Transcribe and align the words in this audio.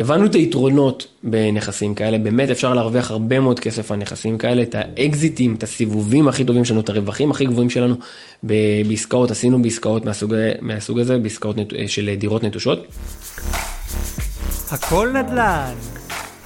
הבנו 0.00 0.26
את 0.26 0.34
היתרונות 0.34 1.06
בנכסים 1.22 1.94
כאלה, 1.94 2.18
באמת 2.18 2.50
אפשר 2.50 2.74
להרוויח 2.74 3.10
הרבה 3.10 3.40
מאוד 3.40 3.60
כסף 3.60 3.92
על 3.92 3.98
נכסים 3.98 4.38
כאלה, 4.38 4.62
את 4.62 4.74
האקזיטים, 4.74 5.54
את 5.54 5.62
הסיבובים 5.62 6.28
הכי 6.28 6.44
טובים 6.44 6.64
שלנו, 6.64 6.80
את 6.80 6.88
הרווחים 6.88 7.30
הכי 7.30 7.44
גבוהים 7.44 7.70
שלנו 7.70 7.94
בעסקאות, 8.88 9.30
עשינו 9.30 9.62
בעסקאות 9.62 10.04
מהסוג, 10.04 10.34
מהסוג 10.60 10.98
הזה, 10.98 11.18
בעסקאות 11.18 11.56
נת, 11.56 11.72
של 11.86 12.14
דירות 12.18 12.44
נטושות. 12.44 12.86
הכל 14.70 15.12
נדל"ן, 15.14 15.74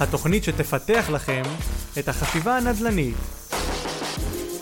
התוכנית 0.01 0.45
שתפתח 0.45 1.11
לכם 1.13 1.43
את 1.99 2.09
החשיבה 2.09 2.57
הנדל"נית. 2.57 3.15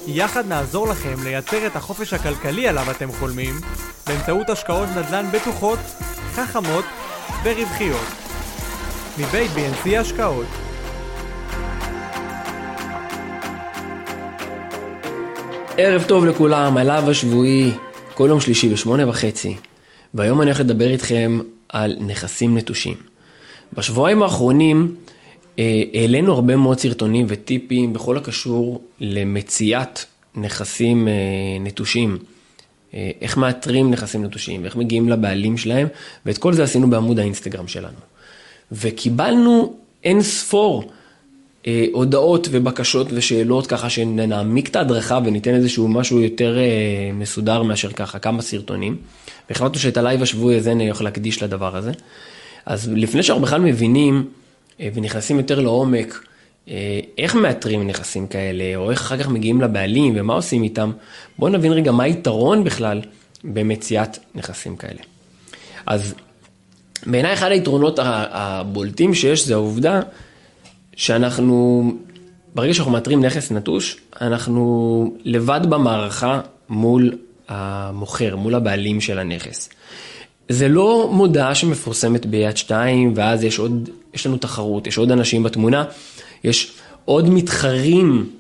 יחד 0.07 0.47
נעזור 0.49 0.89
לכם 0.89 1.15
לייצר 1.25 1.67
את 1.67 1.77
החופש 1.77 2.13
הכלכלי 2.13 2.69
עליו 2.69 2.91
אתם 2.91 3.13
חולמים, 3.13 3.55
באמצעות 4.07 4.51
השקעות 4.51 4.89
נדל"ן 4.89 5.27
בטוחות, 5.33 5.79
חכמות 6.35 6.85
ורווחיות. 7.45 8.22
מבית 9.19 9.51
BNC 9.51 9.97
השקעות. 9.97 10.47
ערב 15.79 16.03
טוב 16.09 16.25
לכולם, 16.25 16.77
הלאו 16.77 17.11
השבועי, 17.11 17.71
כל 18.15 18.27
יום 18.29 18.41
שלישי 18.41 18.69
בשמונה 18.69 19.09
וחצי, 19.09 19.57
והיום 20.15 20.41
אני 20.41 20.51
הולך 20.51 20.61
לדבר 20.61 20.91
איתכם 20.91 21.41
על 21.69 21.97
נכסים 22.01 22.57
נטושים. 22.57 22.95
בשבועיים 23.73 24.23
האחרונים 24.23 24.95
אה, 25.59 25.83
העלינו 25.95 26.33
הרבה 26.33 26.57
מאוד 26.57 26.79
סרטונים 26.79 27.27
וטיפים 27.29 27.93
בכל 27.93 28.17
הקשור 28.17 28.83
למציאת 29.01 30.01
נכסים 30.35 31.09
אה, 31.09 31.13
נטושים. 31.61 32.19
אה, 32.95 33.11
איך 33.21 33.37
מאתרים 33.37 33.91
נכסים 33.91 34.25
נטושים, 34.25 34.63
ואיך 34.63 34.77
מגיעים 34.77 35.09
לבעלים 35.09 35.57
שלהם, 35.57 35.89
ואת 36.27 36.39
כל 36.39 36.53
זה 36.53 36.63
עשינו 36.63 36.91
בעמוד 36.91 37.19
האינסטגרם 37.19 37.69
שלנו. 37.69 38.12
וקיבלנו 38.73 39.75
אין 40.05 40.23
ספור 40.23 40.91
אה, 41.67 41.87
הודעות 41.93 42.49
ובקשות 42.51 43.07
ושאלות 43.11 43.67
ככה 43.67 43.91
שנעמיק 43.91 44.69
את 44.69 44.77
ההדרכה 44.77 45.19
וניתן 45.25 45.55
איזשהו 45.55 45.89
משהו 45.89 46.21
יותר 46.21 46.59
אה, 46.59 47.11
מסודר 47.15 47.63
מאשר 47.63 47.93
ככה, 47.93 48.19
כמה 48.19 48.43
סרטונים. 48.43 48.97
והחלטנו 49.51 49.79
שאת 49.79 49.97
ה 49.97 50.02
live 50.02 50.23
השבועי 50.23 50.57
הזה 50.57 50.73
אני 50.73 50.87
הולך 50.87 51.03
להקדיש 51.03 51.43
לדבר 51.43 51.77
הזה. 51.77 51.93
אז 52.67 52.91
לפני 52.93 53.23
שאנחנו 53.23 53.43
בכלל 53.43 53.61
מבינים 53.61 54.29
אה, 54.81 54.89
ונכנסים 54.95 55.39
יותר 55.39 55.61
לעומק, 55.61 56.25
אה, 56.69 57.01
איך 57.19 57.35
מאתרים 57.35 57.87
נכסים 57.87 58.27
כאלה, 58.27 58.77
או 58.77 58.91
איך 58.91 59.01
אחר 59.01 59.19
כך 59.19 59.29
מגיעים 59.29 59.61
לבעלים 59.61 60.13
ומה 60.17 60.35
עושים 60.35 60.63
איתם, 60.63 60.93
בואו 61.39 61.53
נבין 61.53 61.73
רגע 61.73 61.93
מה 61.93 62.05
היתרון 62.05 62.65
בכלל 62.65 63.01
במציאת 63.45 64.19
נכסים 64.35 64.77
כאלה. 64.77 65.01
אז 65.87 66.15
בעיניי 67.07 67.33
אחד 67.33 67.51
היתרונות 67.51 67.99
הבולטים 68.03 69.15
שיש 69.15 69.47
זה 69.47 69.55
העובדה 69.55 70.01
שאנחנו, 70.97 71.85
ברגע 72.55 72.75
שאנחנו 72.75 72.93
מאתרים 72.93 73.25
נכס 73.25 73.51
נטוש, 73.51 73.97
אנחנו 74.21 75.15
לבד 75.25 75.61
במערכה 75.69 76.41
מול 76.69 77.13
המוכר, 77.49 78.37
מול 78.37 78.55
הבעלים 78.55 79.01
של 79.01 79.19
הנכס. 79.19 79.69
זה 80.49 80.69
לא 80.69 81.11
מודעה 81.13 81.55
שמפורסמת 81.55 82.27
ביד 82.27 82.57
שתיים, 82.57 83.13
ואז 83.17 83.45
יש 83.45 83.59
עוד, 83.59 83.91
יש 84.15 84.27
לנו 84.27 84.37
תחרות, 84.37 84.87
יש 84.87 84.99
עוד 84.99 85.11
אנשים 85.11 85.43
בתמונה, 85.43 85.85
יש 86.45 86.73
עוד 87.05 87.31
מתחרים 87.31 88.31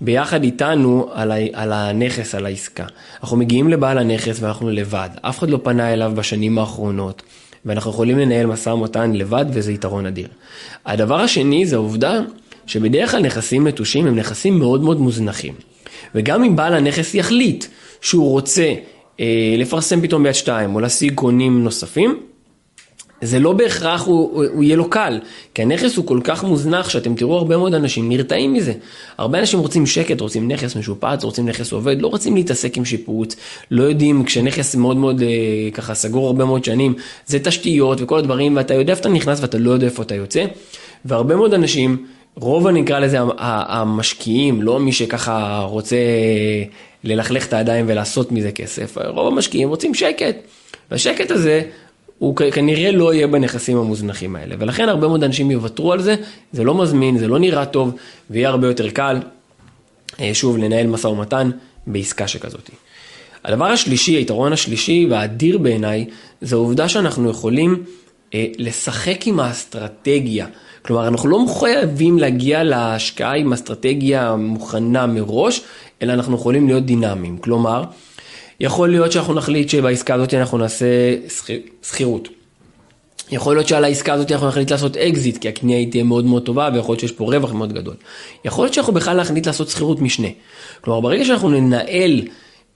ביחד 0.00 0.44
איתנו 0.44 1.08
על, 1.12 1.32
ה, 1.32 1.34
על 1.52 1.72
הנכס, 1.72 2.34
על 2.34 2.46
העסקה. 2.46 2.84
אנחנו 3.22 3.36
מגיעים 3.36 3.68
לבעל 3.68 3.98
הנכס 3.98 4.36
ואנחנו 4.40 4.70
לבד, 4.70 5.08
אף 5.20 5.38
אחד 5.38 5.50
לא 5.50 5.58
פנה 5.62 5.92
אליו 5.92 6.12
בשנים 6.16 6.58
האחרונות. 6.58 7.22
ואנחנו 7.66 7.90
יכולים 7.90 8.18
לנהל 8.18 8.46
משא 8.46 8.68
ומתן 8.70 9.12
לבד 9.12 9.44
וזה 9.52 9.72
יתרון 9.72 10.06
אדיר. 10.06 10.28
הדבר 10.86 11.20
השני 11.20 11.66
זה 11.66 11.76
העובדה 11.76 12.20
שבדרך 12.66 13.10
כלל 13.10 13.22
נכסים 13.22 13.66
נטושים 13.66 14.06
הם 14.06 14.16
נכסים 14.16 14.58
מאוד 14.58 14.82
מאוד 14.82 15.00
מוזנחים. 15.00 15.54
וגם 16.14 16.44
אם 16.44 16.56
בעל 16.56 16.74
הנכס 16.74 17.14
יחליט 17.14 17.64
שהוא 18.00 18.30
רוצה 18.30 18.74
אה, 19.20 19.54
לפרסם 19.58 20.00
פתאום 20.00 20.22
ביד 20.22 20.34
שתיים 20.34 20.74
או 20.74 20.80
להשיג 20.80 21.14
קונים 21.14 21.64
נוספים, 21.64 22.20
זה 23.22 23.38
לא 23.38 23.52
בהכרח 23.52 24.02
הוא, 24.06 24.30
הוא, 24.32 24.44
הוא 24.52 24.64
יהיה 24.64 24.76
לו 24.76 24.90
קל, 24.90 25.20
כי 25.54 25.62
הנכס 25.62 25.96
הוא 25.96 26.06
כל 26.06 26.20
כך 26.24 26.44
מוזנח 26.44 26.88
שאתם 26.88 27.14
תראו 27.14 27.36
הרבה 27.36 27.56
מאוד 27.56 27.74
אנשים 27.74 28.08
נרתעים 28.08 28.52
מזה. 28.52 28.72
הרבה 29.18 29.38
אנשים 29.38 29.60
רוצים 29.60 29.86
שקט, 29.86 30.20
רוצים 30.20 30.48
נכס 30.48 30.76
משופץ, 30.76 31.24
רוצים 31.24 31.48
נכס 31.48 31.72
עובד, 31.72 32.02
לא 32.02 32.06
רוצים 32.06 32.34
להתעסק 32.34 32.76
עם 32.76 32.84
שיפוץ, 32.84 33.36
לא 33.70 33.82
יודעים, 33.82 34.24
כשנכס 34.24 34.74
מאוד 34.74 34.96
מאוד 34.96 35.22
אה, 35.22 35.28
ככה 35.72 35.94
סגור 35.94 36.26
הרבה 36.26 36.44
מאוד 36.44 36.64
שנים, 36.64 36.94
זה 37.26 37.38
תשתיות 37.38 37.98
וכל 38.00 38.18
הדברים, 38.18 38.56
ואתה 38.56 38.74
יודע 38.74 38.92
איפה 38.92 39.00
אתה 39.00 39.08
נכנס 39.08 39.40
ואתה 39.40 39.58
לא 39.58 39.70
יודע 39.70 39.86
איפה 39.86 40.02
אתה 40.02 40.14
יוצא, 40.14 40.44
והרבה 41.04 41.36
מאוד 41.36 41.54
אנשים, 41.54 42.06
רוב 42.36 42.66
הנקרא 42.66 42.98
לזה 42.98 43.18
המשקיעים, 43.38 44.62
לא 44.62 44.80
מי 44.80 44.92
שככה 44.92 45.66
רוצה 45.68 45.96
ללכלך 47.04 47.46
את 47.46 47.52
הידיים 47.52 47.84
ולעשות 47.88 48.32
מזה 48.32 48.52
כסף, 48.52 48.98
רוב 49.06 49.32
המשקיעים 49.32 49.68
רוצים 49.68 49.94
שקט. 49.94 50.36
והשקט 50.90 51.30
הזה 51.30 51.62
הוא 52.22 52.36
כנראה 52.36 52.90
לא 52.90 53.14
יהיה 53.14 53.26
בנכסים 53.26 53.78
המוזנחים 53.78 54.36
האלה. 54.36 54.54
ולכן 54.58 54.88
הרבה 54.88 55.08
מאוד 55.08 55.24
אנשים 55.24 55.50
יוותרו 55.50 55.92
על 55.92 56.02
זה, 56.02 56.14
זה 56.52 56.64
לא 56.64 56.74
מזמין, 56.74 57.18
זה 57.18 57.28
לא 57.28 57.38
נראה 57.38 57.66
טוב, 57.66 57.94
ויהיה 58.30 58.48
הרבה 58.48 58.66
יותר 58.66 58.90
קל, 58.90 59.20
אה, 60.20 60.30
שוב, 60.34 60.58
לנהל 60.58 60.86
משא 60.86 61.06
ומתן 61.06 61.50
בעסקה 61.86 62.28
שכזאת. 62.28 62.70
הדבר 63.44 63.64
השלישי, 63.64 64.12
היתרון 64.12 64.52
השלישי 64.52 65.06
והאדיר 65.10 65.58
בעיניי, 65.58 66.04
זה 66.40 66.56
העובדה 66.56 66.88
שאנחנו 66.88 67.30
יכולים 67.30 67.82
אה, 68.34 68.46
לשחק 68.58 69.26
עם 69.26 69.40
האסטרטגיה. 69.40 70.46
כלומר, 70.82 71.08
אנחנו 71.08 71.28
לא 71.28 71.44
חייבים 71.60 72.18
להגיע 72.18 72.64
להשקעה 72.64 73.34
עם 73.36 73.52
אסטרטגיה 73.52 74.36
מוכנה 74.36 75.06
מראש, 75.06 75.60
אלא 76.02 76.12
אנחנו 76.12 76.34
יכולים 76.34 76.66
להיות 76.66 76.86
דינמיים. 76.86 77.38
כלומר, 77.38 77.84
יכול 78.60 78.90
להיות 78.90 79.12
שאנחנו 79.12 79.34
נחליט 79.34 79.68
שבעסקה 79.68 80.14
הזאת 80.14 80.34
אנחנו 80.34 80.58
נעשה 80.58 80.86
שכירות. 81.82 82.28
יכול 83.32 83.56
להיות 83.56 83.68
שעל 83.68 83.84
העסקה 83.84 84.12
הזאת 84.12 84.32
אנחנו 84.32 84.48
נחליט 84.48 84.70
לעשות 84.70 84.96
אקזיט, 84.96 85.38
כי 85.38 85.48
הקנייה 85.48 85.78
היא 85.78 85.90
תהיה 85.90 86.04
מאוד 86.04 86.24
מאוד 86.24 86.42
טובה 86.42 86.68
ויכול 86.74 86.92
להיות 86.92 87.00
שיש 87.00 87.12
פה 87.12 87.24
רווח 87.24 87.52
מאוד 87.52 87.72
גדול. 87.72 87.94
יכול 88.44 88.64
להיות 88.64 88.74
שאנחנו 88.74 88.92
בכלל 88.92 89.20
נחליט 89.20 89.46
לעשות 89.46 89.68
שכירות 89.68 90.00
משנה. 90.00 90.28
כלומר, 90.80 91.00
ברגע 91.00 91.24
שאנחנו 91.24 91.48
ננהל 91.48 92.22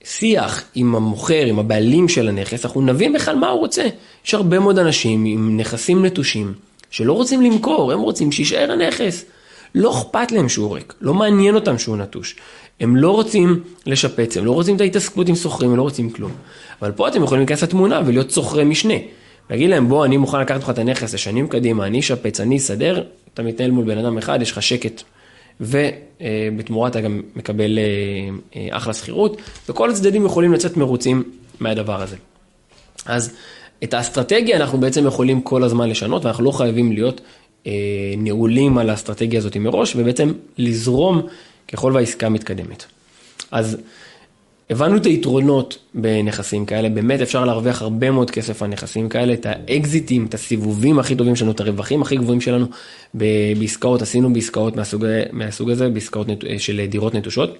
שיח 0.03 0.63
עם 0.75 0.95
המוכר, 0.95 1.45
עם 1.45 1.59
הבעלים 1.59 2.09
של 2.09 2.27
הנכס, 2.27 2.65
אנחנו 2.65 2.81
נבין 2.81 3.13
בכלל 3.13 3.35
מה 3.35 3.49
הוא 3.49 3.59
רוצה. 3.59 3.83
יש 4.25 4.33
הרבה 4.33 4.59
מאוד 4.59 4.79
אנשים 4.79 5.25
עם 5.25 5.57
נכסים 5.57 6.05
נטושים 6.05 6.53
שלא 6.89 7.13
רוצים 7.13 7.41
למכור, 7.41 7.91
הם 7.91 7.99
רוצים 7.99 8.31
שישאר 8.31 8.71
הנכס. 8.71 9.25
לא 9.75 9.91
אכפת 9.91 10.31
להם 10.31 10.49
שהוא 10.49 10.75
ריק, 10.75 10.93
לא 11.01 11.13
מעניין 11.13 11.55
אותם 11.55 11.77
שהוא 11.77 11.97
נטוש. 11.97 12.35
הם 12.79 12.95
לא 12.95 13.11
רוצים 13.11 13.63
לשפץ, 13.85 14.37
הם 14.37 14.45
לא 14.45 14.51
רוצים 14.51 14.75
את 14.75 14.81
ההתעסקות 14.81 15.29
עם 15.29 15.35
סוחרים, 15.35 15.71
הם 15.71 15.77
לא 15.77 15.81
רוצים 15.81 16.09
כלום. 16.09 16.31
אבל 16.81 16.91
פה 16.91 17.07
אתם 17.07 17.23
יכולים 17.23 17.39
להיכנס 17.39 17.63
לתמונה 17.63 18.01
ולהיות 18.05 18.31
סוחרי 18.31 18.63
משנה. 18.63 18.93
להגיד 19.49 19.69
להם, 19.69 19.89
בוא, 19.89 20.05
אני 20.05 20.17
מוכן 20.17 20.39
לקחת 20.39 20.63
לך 20.63 20.69
את 20.69 20.77
הנכס 20.77 21.13
לשנים 21.13 21.47
קדימה, 21.47 21.87
אני 21.87 21.99
אשפץ, 21.99 22.39
אני 22.39 22.57
אסדר, 22.57 23.03
אתה 23.33 23.43
מתנהל 23.43 23.71
מול 23.71 23.85
בן 23.85 23.97
אדם 23.97 24.17
אחד, 24.17 24.41
יש 24.41 24.51
לך 24.51 24.61
שקט. 24.61 25.03
ובתמורה 25.61 26.89
אתה 26.89 27.01
גם 27.01 27.21
מקבל 27.35 27.79
אה, 27.79 27.83
אה, 28.55 28.77
אחלה 28.77 28.93
שכירות, 28.93 29.41
וכל 29.69 29.89
הצדדים 29.89 30.25
יכולים 30.25 30.53
לצאת 30.53 30.77
מרוצים 30.77 31.23
מהדבר 31.59 32.01
הזה. 32.01 32.15
אז 33.05 33.33
את 33.83 33.93
האסטרטגיה 33.93 34.57
אנחנו 34.57 34.77
בעצם 34.77 35.05
יכולים 35.05 35.41
כל 35.41 35.63
הזמן 35.63 35.89
לשנות, 35.89 36.25
ואנחנו 36.25 36.43
לא 36.43 36.51
חייבים 36.51 36.91
להיות 36.91 37.21
אה, 37.21 37.25
נעולים 38.17 38.77
על 38.77 38.89
האסטרטגיה 38.89 39.39
הזאת 39.39 39.57
מראש, 39.57 39.95
ובעצם 39.95 40.33
לזרום 40.57 41.21
ככל 41.67 41.91
והעסקה 41.95 42.29
מתקדמת. 42.29 42.85
אז 43.51 43.77
הבנו 44.69 44.97
את 44.97 45.05
היתרונות 45.05 45.77
בנכסים 45.93 46.65
כאלה, 46.65 46.89
באמת 46.89 47.21
אפשר 47.21 47.45
להרוויח 47.45 47.81
הרבה 47.81 48.11
מאוד 48.11 48.31
כסף 48.31 48.61
על 48.61 48.69
נכסים 48.69 49.09
כאלה, 49.09 49.33
את 49.33 49.45
האקזיטים, 49.45 50.25
את 50.25 50.33
הסיבובים 50.33 50.99
הכי 50.99 51.15
טובים 51.15 51.35
שלנו, 51.35 51.51
את 51.51 51.59
הרווחים 51.59 52.01
הכי 52.01 52.15
גבוהים 52.15 52.41
שלנו 52.41 52.65
בעסקאות, 53.13 54.01
עשינו 54.01 54.33
בעסקאות 54.33 54.75
מהסוג, 54.75 55.05
מהסוג 55.31 55.69
הזה, 55.69 55.89
בעסקאות 55.89 56.27
נת, 56.27 56.43
של 56.57 56.85
דירות 56.89 57.15
נטושות. 57.15 57.57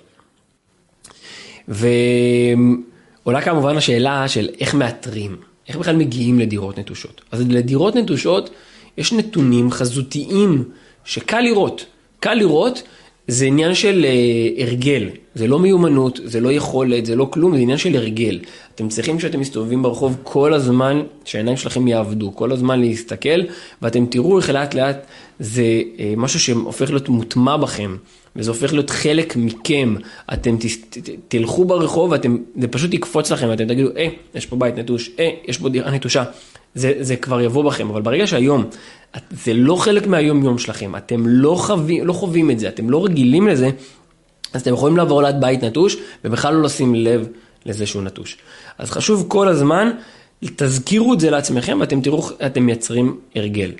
ועולה 1.67 3.41
כמובן 3.41 3.77
השאלה 3.77 4.27
של 4.27 4.49
איך 4.59 4.73
מאתרים, 4.73 5.35
איך 5.67 5.77
בכלל 5.77 5.95
מגיעים 5.95 6.39
לדירות 6.39 6.79
נטושות. 6.79 7.21
אז 7.31 7.41
לדירות 7.49 7.95
נטושות 7.95 8.49
יש 8.97 9.13
נתונים 9.13 9.71
חזותיים 9.71 10.63
שקל 11.05 11.41
לראות, 11.41 11.85
קל 12.19 12.33
לראות 12.33 12.83
זה 13.27 13.45
עניין 13.45 13.75
של 13.75 14.05
uh, 14.05 14.61
הרגל, 14.61 15.09
זה 15.35 15.47
לא 15.47 15.59
מיומנות, 15.59 16.19
זה 16.23 16.39
לא 16.39 16.51
יכולת, 16.51 17.05
זה 17.05 17.15
לא 17.15 17.27
כלום, 17.31 17.55
זה 17.55 17.61
עניין 17.61 17.77
של 17.77 17.95
הרגל. 17.95 18.39
אתם 18.75 18.89
צריכים 18.89 19.17
כשאתם 19.17 19.39
מסתובבים 19.39 19.83
ברחוב 19.83 20.17
כל 20.23 20.53
הזמן, 20.53 21.01
שהעיניים 21.25 21.57
שלכם 21.57 21.87
יעבדו, 21.87 22.35
כל 22.35 22.51
הזמן 22.51 22.79
להסתכל, 22.79 23.41
ואתם 23.81 24.05
תראו 24.05 24.37
איך 24.37 24.49
לאט 24.49 24.73
לאט 24.73 25.05
זה 25.39 25.81
uh, 25.97 25.99
משהו 26.17 26.39
שהופך 26.39 26.89
להיות 26.89 27.09
מוטמע 27.09 27.57
בכם, 27.57 27.95
וזה 28.35 28.51
הופך 28.51 28.73
להיות 28.73 28.89
חלק 28.89 29.35
מכם. 29.35 29.95
אתם 30.33 30.57
ת, 30.57 30.65
ת, 30.89 31.09
תלכו 31.27 31.65
ברחוב, 31.65 32.11
ואתם, 32.11 32.37
זה 32.61 32.67
פשוט 32.67 32.93
יקפוץ 32.93 33.31
לכם, 33.31 33.47
ואתם 33.49 33.67
תגידו, 33.67 33.89
אה, 33.97 34.07
יש 34.35 34.45
פה 34.45 34.55
בית 34.55 34.77
נטוש, 34.77 35.09
אה, 35.19 35.29
יש 35.47 35.57
פה 35.57 35.69
דירה 35.69 35.91
נטושה. 35.91 36.23
זה, 36.77 36.93
זה 36.99 37.15
כבר 37.15 37.41
יבוא 37.41 37.63
בכם, 37.63 37.89
אבל 37.89 38.01
ברגע 38.01 38.27
שהיום, 38.27 38.65
זה 39.31 39.53
לא 39.53 39.75
חלק 39.75 40.07
מהיום-יום 40.07 40.57
שלכם, 40.57 40.95
אתם 40.95 41.27
לא, 41.27 41.55
חווים, 41.55 42.07
לא 42.07 42.13
חווים 42.13 42.51
את 42.51 42.59
זה, 42.59 42.67
אתם 42.67 42.89
לא 42.89 43.05
רגילים 43.05 43.47
לזה, 43.47 43.69
אז 44.53 44.61
אתם 44.61 44.73
יכולים 44.73 44.97
לעבור 44.97 45.23
ליד 45.23 45.41
בית 45.41 45.63
נטוש, 45.63 45.97
ובכלל 46.25 46.53
לא 46.53 46.61
לשים 46.61 46.95
לב 46.95 47.27
לזה 47.65 47.85
שהוא 47.85 48.03
נטוש. 48.03 48.37
אז 48.77 48.91
חשוב 48.91 49.25
כל 49.27 49.47
הזמן, 49.47 49.91
תזכירו 50.55 51.13
את 51.13 51.19
זה 51.19 51.29
לעצמכם, 51.29 51.77
ואתם 51.81 52.01
תראו, 52.01 52.29
אתם 52.45 52.63
מייצרים 52.63 53.19
הרגל. 53.35 53.71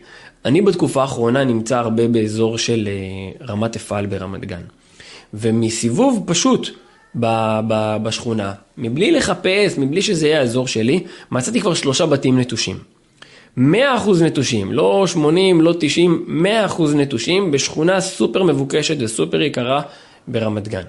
אני 0.45 0.61
בתקופה 0.61 1.01
האחרונה 1.01 1.43
נמצא 1.43 1.77
הרבה 1.77 2.07
באזור 2.07 2.57
של 2.57 2.88
אה, 2.88 3.45
רמת 3.47 3.75
אפעל 3.75 4.05
ברמת 4.05 4.45
גן. 4.45 4.61
ומסיבוב 5.33 6.23
פשוט 6.25 6.69
ב- 7.15 7.59
ב- 7.68 7.98
בשכונה, 8.04 8.54
מבלי 8.77 9.12
לחפש, 9.12 9.77
מבלי 9.77 10.01
שזה 10.01 10.27
יהיה 10.27 10.39
האזור 10.39 10.68
שלי, 10.68 11.04
מצאתי 11.31 11.62
כבר 11.62 11.74
שלושה 11.74 12.06
בתים 12.06 12.39
נטושים. 12.39 12.77
100% 13.57 13.62
נטושים, 14.21 14.71
לא 14.71 15.07
80, 15.07 15.62
לא 15.62 15.74
90, 15.80 16.44
100% 16.68 16.81
נטושים 16.95 17.51
בשכונה 17.51 18.01
סופר 18.01 18.44
מבוקשת 18.44 18.95
וסופר 19.00 19.42
יקרה 19.42 19.81
ברמת 20.27 20.68
גן. 20.68 20.83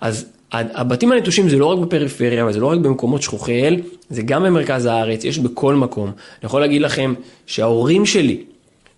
אז 0.00 0.26
הבתים 0.52 1.12
הנטושים 1.12 1.48
זה 1.48 1.56
לא 1.56 1.66
רק 1.66 1.78
בפריפריה, 1.78 2.46
וזה 2.46 2.60
לא 2.60 2.66
רק 2.66 2.78
במקומות 2.78 3.22
שכוחי 3.22 3.68
אל, 3.68 3.80
זה 4.10 4.22
גם 4.22 4.42
במרכז 4.42 4.86
הארץ, 4.86 5.24
יש 5.24 5.38
בכל 5.38 5.74
מקום. 5.74 6.06
אני 6.06 6.46
יכול 6.46 6.60
להגיד 6.60 6.82
לכם 6.82 7.14
שההורים 7.46 8.06
שלי 8.06 8.42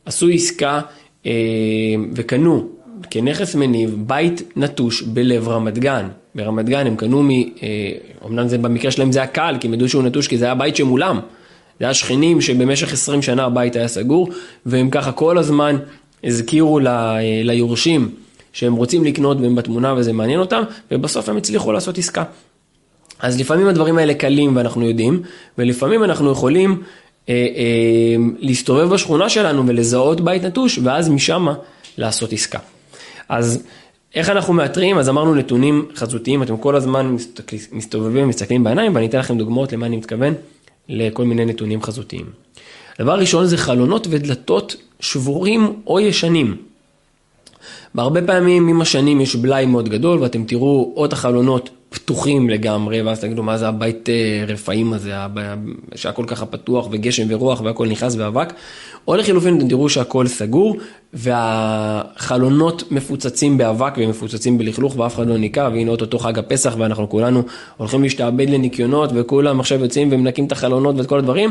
עשו 0.06 0.28
עסקה 0.28 0.80
אה, 1.26 1.32
וקנו 2.14 2.68
כנכס 3.10 3.54
מניב 3.54 3.94
בית 4.06 4.42
נטוש 4.56 5.02
בלב 5.02 5.48
רמת 5.48 5.78
גן. 5.78 6.08
ברמת 6.34 6.66
גן 6.66 6.86
הם 6.86 6.96
קנו 6.96 7.22
מ... 7.22 7.30
אה, 7.30 7.46
אמנם 8.26 8.48
זה 8.48 8.58
במקרה 8.58 8.90
שלהם 8.90 9.12
זה 9.12 9.18
היה 9.18 9.26
קל, 9.26 9.56
כי 9.60 9.66
הם 9.66 9.74
ידעו 9.74 9.88
שהוא 9.88 10.02
נטוש, 10.02 10.28
כי 10.28 10.38
זה 10.38 10.44
היה 10.44 10.54
בית 10.54 10.76
שמולם. 10.76 11.20
זה 11.78 11.84
היה 11.84 11.94
שכנים 11.94 12.40
שבמשך 12.40 12.92
20 12.92 13.22
שנה 13.22 13.44
הבית 13.44 13.76
היה 13.76 13.88
סגור, 13.88 14.28
והם 14.66 14.90
ככה 14.90 15.12
כל 15.12 15.38
הזמן 15.38 15.76
הזכירו 16.24 16.78
ל, 16.78 16.88
אה, 16.88 17.20
ליורשים 17.44 18.10
שהם 18.52 18.74
רוצים 18.74 19.04
לקנות 19.04 19.40
והם 19.40 19.54
בתמונה 19.54 19.94
וזה 19.96 20.12
מעניין 20.12 20.40
אותם, 20.40 20.62
ובסוף 20.90 21.28
הם 21.28 21.36
הצליחו 21.36 21.72
לעשות 21.72 21.98
עסקה. 21.98 22.24
אז 23.18 23.40
לפעמים 23.40 23.68
הדברים 23.68 23.98
האלה 23.98 24.14
קלים 24.14 24.56
ואנחנו 24.56 24.88
יודעים, 24.88 25.22
ולפעמים 25.58 26.04
אנחנו 26.04 26.32
יכולים 26.32 26.82
אה, 27.28 27.34
אה, 27.34 28.16
להסתובב 28.38 28.88
בשכונה 28.88 29.28
שלנו 29.28 29.66
ולזהות 29.66 30.20
בית 30.20 30.44
נטוש, 30.44 30.78
ואז 30.82 31.08
משם 31.08 31.46
לעשות 31.98 32.32
עסקה. 32.32 32.58
אז 33.28 33.62
איך 34.14 34.30
אנחנו 34.30 34.54
מאתרים? 34.54 34.98
אז 34.98 35.08
אמרנו 35.08 35.34
נתונים 35.34 35.88
חזותיים, 35.96 36.42
אתם 36.42 36.56
כל 36.56 36.76
הזמן 36.76 37.16
מסתובבים 37.72 38.24
ומסתכלים 38.24 38.64
בעיניים, 38.64 38.94
ואני 38.94 39.06
אתן 39.06 39.18
לכם 39.18 39.38
דוגמאות 39.38 39.72
למה 39.72 39.86
אני 39.86 39.96
מתכוון, 39.96 40.34
לכל 40.88 41.24
מיני 41.24 41.44
נתונים 41.44 41.82
חזותיים. 41.82 42.26
דבר 42.98 43.18
ראשון 43.18 43.46
זה 43.46 43.56
חלונות 43.56 44.06
ודלתות 44.10 44.76
שבורים 45.00 45.72
או 45.86 46.00
ישנים. 46.00 46.56
בהרבה 47.94 48.22
פעמים 48.26 48.68
עם 48.68 48.80
השנים 48.80 49.20
יש 49.20 49.36
בלאי 49.36 49.66
מאוד 49.66 49.88
גדול 49.88 50.18
ואתם 50.22 50.44
תראו 50.44 50.92
או 50.96 51.04
את 51.04 51.12
החלונות 51.12 51.70
פתוחים 51.94 52.50
לגמרי 52.50 53.02
ואז 53.02 53.20
תגידו 53.20 53.42
מה 53.42 53.58
זה 53.58 53.68
הבית 53.68 54.08
אה, 54.08 54.44
רפאים 54.48 54.92
הזה 54.92 55.12
שהכל 55.94 56.24
ככה 56.26 56.46
פתוח 56.46 56.88
וגשם 56.90 57.26
ורוח 57.28 57.60
והכל 57.60 57.88
נכנס 57.88 58.14
באבק 58.14 58.52
או 59.08 59.16
לחילופין 59.16 59.58
אתם 59.58 59.68
תראו 59.68 59.88
שהכל 59.88 60.26
סגור 60.26 60.76
והחלונות 61.12 62.92
מפוצצים 62.92 63.58
באבק 63.58 63.94
ומפוצצים 63.96 64.58
בלכלוך 64.58 64.98
ואף 64.98 65.14
אחד 65.14 65.26
לא 65.26 65.38
ניקה 65.38 65.68
והנה 65.72 65.90
אותו 65.90 66.18
חג 66.18 66.38
הפסח 66.38 66.74
ואנחנו 66.78 67.08
כולנו 67.08 67.42
הולכים 67.76 68.02
להשתעבד 68.02 68.50
לניקיונות 68.50 69.10
וכולם 69.14 69.60
עכשיו 69.60 69.80
יוצאים 69.80 70.08
ומנקים 70.12 70.46
את 70.46 70.52
החלונות 70.52 70.96
ואת 70.96 71.06
כל 71.06 71.18
הדברים 71.18 71.50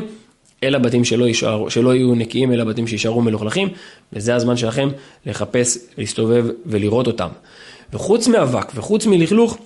אלה 0.63 0.80
בתים 0.80 1.04
שלא, 1.04 1.25
יישאר, 1.25 1.69
שלא 1.69 1.95
יהיו 1.95 2.16
נקיים, 2.16 2.51
אלה 2.51 2.66
בתים 2.66 2.88
שיישארו 2.88 3.22
מלוכלכים, 3.22 3.69
וזה 4.13 4.36
הזמן 4.36 4.57
שלכם 4.57 4.90
לחפש, 5.25 5.78
להסתובב 5.98 6.45
ולראות 6.66 7.07
אותם. 7.07 7.28
וחוץ 7.94 8.28
מאבק 8.28 8.72
וחוץ 8.75 9.06
מלכלוך, 9.06 9.57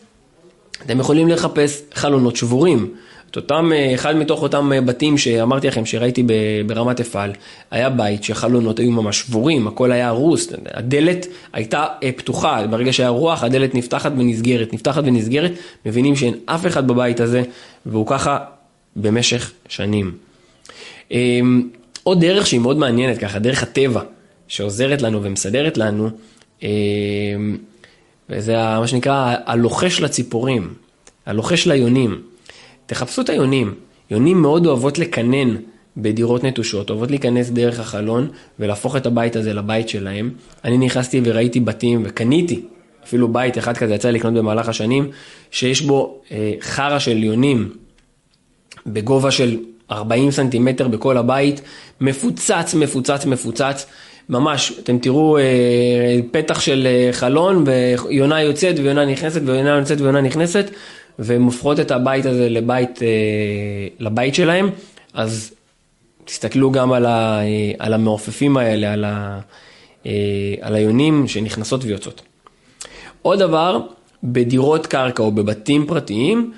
אתם 0.86 1.00
יכולים 1.00 1.28
לחפש 1.28 1.82
חלונות 1.94 2.36
שבורים. 2.36 2.94
את 3.32 3.36
אותם, 3.36 3.72
אה, 3.74 3.96
אחד 3.96 4.16
מתוך 4.16 4.42
אותם 4.42 4.74
אה, 4.74 4.82
בתים 4.82 5.18
שאמרתי 5.18 5.68
לכם 5.68 5.86
שראיתי 5.86 6.24
ברמת 6.66 7.00
אפעל, 7.00 7.32
היה 7.72 7.90
בית 7.90 8.24
שהחלונות 8.24 8.80
היו 8.80 8.92
ממש 8.92 9.20
שבורים, 9.20 9.68
הכל 9.68 9.92
היה 9.92 10.08
הרוס, 10.08 10.48
הדלת 10.74 11.28
הייתה 11.54 11.86
אה, 12.04 12.12
פתוחה, 12.12 12.68
ברגע 12.68 12.94
שהיה 12.94 13.10
רוח 13.10 13.44
הדלת 13.44 13.76
נפתחת 13.76 14.12
ונסגרת, 14.18 14.74
נפתחת 14.74 15.04
ונסגרת, 15.06 15.52
מבינים 15.86 16.16
שאין 16.16 16.34
אף 16.46 16.66
אחד 16.66 16.88
בבית 16.88 17.20
הזה, 17.20 17.44
והוא 17.86 18.08
ככה 18.08 18.38
במשך 18.96 19.52
שנים. 19.70 20.12
אמ, 21.12 21.70
עוד 22.04 22.20
דרך 22.20 22.48
שהיא 22.48 22.60
מאוד 22.60 22.78
מעניינת 22.78 23.18
ככה, 23.18 23.40
דרך 23.40 23.64
הטבע, 23.64 24.02
שעוזרת 24.48 25.02
לנו 25.02 25.24
ומסדרת 25.24 25.78
לנו, 25.78 26.10
אמ, 26.64 26.68
וזה 28.30 28.56
מה 28.56 28.88
שנקרא 28.88 29.36
הלוחש 29.46 30.02
לציפורים, 30.02 30.74
הלוחש 31.26 31.68
ליונים. 31.68 32.22
תחפשו 32.86 33.22
את 33.22 33.30
היונים, 33.30 33.74
יונים 34.12 34.42
מאוד 34.42 34.66
אוהבות 34.66 35.00
לקנן 35.00 35.56
בדירות 35.98 36.44
נטושות, 36.44 36.90
אוהבות 36.90 37.10
להיכנס 37.10 37.50
דרך 37.50 37.80
החלון 37.80 38.30
ולהפוך 38.60 38.96
את 38.96 39.06
הבית 39.06 39.36
הזה 39.36 39.54
לבית 39.54 39.90
שלהם. 39.90 40.32
אני 40.64 40.78
נכנסתי 40.78 41.22
וראיתי 41.24 41.60
בתים 41.60 42.04
וקניתי, 42.06 42.62
אפילו 43.04 43.28
בית 43.28 43.58
אחד 43.58 43.78
כזה 43.78 43.96
יצא 43.96 44.10
לקנות 44.10 44.34
במהלך 44.34 44.70
השנים, 44.70 45.10
שיש 45.52 45.82
בו 45.82 46.22
אה, 46.32 46.54
חרא 46.62 47.00
של 47.00 47.24
יונים 47.24 47.70
בגובה 48.88 49.32
של 49.32 49.58
40 49.92 50.32
סנטימטר 50.32 50.88
בכל 50.88 51.18
הבית, 51.18 51.62
מפוצץ, 52.02 52.74
מפוצץ, 52.74 53.26
מפוצץ. 53.26 53.86
ממש, 54.30 54.74
אתם 54.80 54.98
תראו 54.98 55.38
אה, 55.38 56.20
פתח 56.32 56.60
של 56.60 56.88
אה, 56.88 57.10
חלון 57.12 57.64
ויונה 57.68 58.42
יוצאת 58.42 58.80
ויונה 58.80 59.06
נכנסת 59.06 59.42
ויונה 59.46 59.70
יוצאת 59.70 60.02
ויונה 60.02 60.22
נכנסת 60.22 60.72
והן 61.20 61.42
הופכות 61.42 61.80
את 61.80 61.92
הבית 61.92 62.26
הזה 62.26 62.50
לבית, 62.50 63.04
אה, 63.04 63.08
לבית 64.00 64.36
שלהם, 64.36 64.70
אז 65.14 65.54
תסתכלו 66.26 66.72
גם 66.72 66.94
על, 66.94 67.06
ה, 67.06 67.40
על 67.80 67.94
המעופפים 67.94 68.58
האלה, 68.58 68.94
על, 68.94 69.06
ה, 69.08 69.40
על 70.62 70.76
היונים 70.76 71.28
שנכנסות 71.28 71.84
ויוצאות. 71.84 72.22
עוד 73.22 73.40
דבר, 73.40 73.80
בדירות 74.24 74.88
קרקע 74.88 75.24
או 75.24 75.32
בבתים 75.32 75.86
פרטיים, 75.88 76.52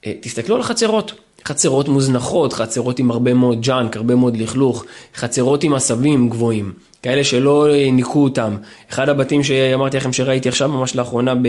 תסתכלו 0.00 0.56
על 0.56 0.62
חצרות. 0.62 1.12
חצרות 1.44 1.88
מוזנחות, 1.88 2.52
חצרות 2.52 2.98
עם 2.98 3.10
הרבה 3.10 3.34
מאוד 3.34 3.60
ג'אנק, 3.60 3.96
הרבה 3.96 4.14
מאוד 4.14 4.36
לכלוך, 4.36 4.84
חצרות 5.14 5.64
עם 5.64 5.74
עשבים 5.74 6.28
גבוהים, 6.28 6.72
כאלה 7.04 7.24
שלא 7.24 7.66
ניקו 7.92 8.24
אותם. 8.24 8.56
אחד 8.90 9.08
הבתים 9.08 9.42
שאמרתי 9.42 9.96
לכם 9.96 10.12
שראיתי 10.12 10.48
עכשיו 10.48 10.68
ממש 10.68 10.96
לאחרונה 10.96 11.34
ב... 11.34 11.48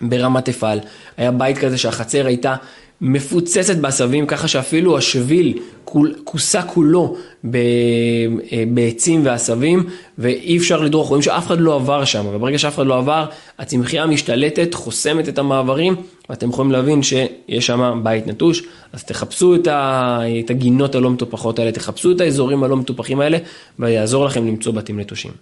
ברמת 0.00 0.48
אפעל, 0.48 0.80
היה 1.16 1.30
בית 1.30 1.58
כזה 1.58 1.78
שהחצר 1.78 2.26
הייתה 2.26 2.54
מפוצצת 3.00 3.76
בעשבים, 3.76 4.26
ככה 4.26 4.48
שאפילו 4.48 4.98
השביל 4.98 5.58
כוסה 6.24 6.62
כולו 6.62 7.16
אה, 7.44 7.50
בעצים 8.74 9.20
ועשבים, 9.24 9.84
ואי 10.18 10.56
אפשר 10.56 10.80
לדרוך, 10.80 11.08
רואים 11.08 11.22
שאף 11.22 11.46
אחד 11.46 11.60
לא 11.60 11.74
עבר 11.74 12.04
שם, 12.04 12.26
וברגע 12.32 12.58
שאף 12.58 12.74
אחד 12.74 12.86
לא 12.86 12.98
עבר, 12.98 13.26
הצמחייה 13.58 14.06
משתלטת, 14.06 14.74
חוסמת 14.74 15.28
את 15.28 15.38
המעברים, 15.38 15.96
ואתם 16.30 16.50
יכולים 16.50 16.72
להבין 16.72 17.02
שיש 17.02 17.66
שם 17.66 18.00
בית 18.02 18.26
נטוש, 18.26 18.62
אז 18.92 19.04
תחפשו 19.04 19.54
את 19.54 20.50
הגינות 20.50 20.94
הלא 20.94 21.10
מטופחות 21.10 21.58
האלה, 21.58 21.72
תחפשו 21.72 22.10
את 22.10 22.20
האזורים 22.20 22.64
הלא 22.64 22.76
מטופחים 22.76 23.20
האלה, 23.20 23.38
ויעזור 23.78 24.24
לכם 24.24 24.46
למצוא 24.46 24.72
בתים 24.72 25.00
נטושים. 25.00 25.32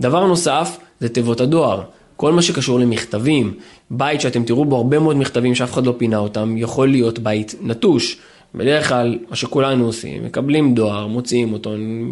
דבר 0.00 0.26
נוסף, 0.26 0.76
זה 1.00 1.08
תיבות 1.08 1.40
הדואר. 1.40 1.82
כל 2.16 2.32
מה 2.32 2.42
שקשור 2.42 2.80
למכתבים, 2.80 3.54
בית 3.90 4.20
שאתם 4.20 4.44
תראו 4.44 4.64
בו 4.64 4.76
הרבה 4.76 4.98
מאוד 4.98 5.16
מכתבים 5.16 5.54
שאף 5.54 5.72
אחד 5.72 5.86
לא 5.86 5.94
פינה 5.98 6.18
אותם, 6.18 6.54
יכול 6.56 6.88
להיות 6.88 7.18
בית 7.18 7.54
נטוש. 7.62 8.18
בדרך 8.54 8.88
כלל, 8.88 9.18
מה 9.30 9.36
שכולנו 9.36 9.86
עושים, 9.86 10.24
מקבלים 10.24 10.74
דואר, 10.74 11.06
מוציאים 11.06 11.52
אותו, 11.52 11.70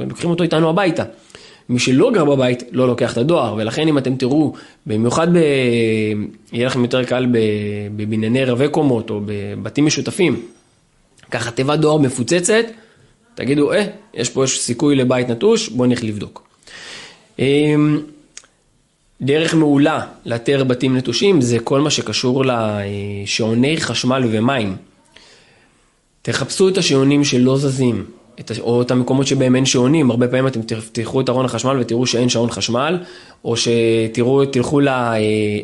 לוקחים 0.08 0.30
אותו 0.30 0.42
איתנו 0.42 0.68
הביתה. 0.68 1.04
מי 1.68 1.78
שלא 1.78 2.10
גר 2.14 2.24
בבית, 2.24 2.62
לא 2.72 2.86
לוקח 2.86 3.12
את 3.12 3.18
הדואר, 3.18 3.54
ולכן 3.58 3.88
אם 3.88 3.98
אתם 3.98 4.16
תראו, 4.16 4.52
במיוחד 4.86 5.32
ב... 5.32 5.38
יהיה 6.52 6.66
לכם 6.66 6.82
יותר 6.82 7.04
קל 7.04 7.26
בבנייני 7.96 8.44
רבי 8.44 8.68
קומות 8.68 9.10
או 9.10 9.20
בבתים 9.26 9.86
משותפים, 9.86 10.42
ככה 11.30 11.50
תיבת 11.50 11.78
דואר 11.78 11.98
מפוצצת, 11.98 12.64
תגידו, 13.34 13.72
אה, 13.72 13.84
יש 14.14 14.30
פה 14.30 14.44
יש 14.44 14.60
סיכוי 14.60 14.96
לבית 14.96 15.28
נטוש, 15.28 15.68
בואו 15.68 15.88
נלך 15.88 16.04
לבדוק. 16.04 16.48
דרך 19.24 19.54
מעולה 19.54 20.00
לאתר 20.26 20.64
בתים 20.64 20.96
נטושים 20.96 21.40
זה 21.40 21.58
כל 21.58 21.80
מה 21.80 21.90
שקשור 21.90 22.44
לשעוני 22.44 23.76
חשמל 23.76 24.22
ומים. 24.30 24.76
תחפשו 26.22 26.68
את 26.68 26.78
השעונים 26.78 27.24
שלא 27.24 27.58
זזים, 27.58 28.04
את, 28.40 28.50
או 28.60 28.82
את 28.82 28.90
המקומות 28.90 29.26
שבהם 29.26 29.56
אין 29.56 29.66
שעונים, 29.66 30.10
הרבה 30.10 30.28
פעמים 30.28 30.46
אתם 30.46 30.60
תלכו 30.92 31.20
את 31.20 31.28
ארון 31.28 31.44
החשמל 31.44 31.76
ותראו 31.80 32.06
שאין 32.06 32.28
שעון 32.28 32.50
חשמל, 32.50 32.98
או 33.44 33.54
שתראו, 33.56 34.44
תלכו 34.44 34.80
אה, 34.80 35.16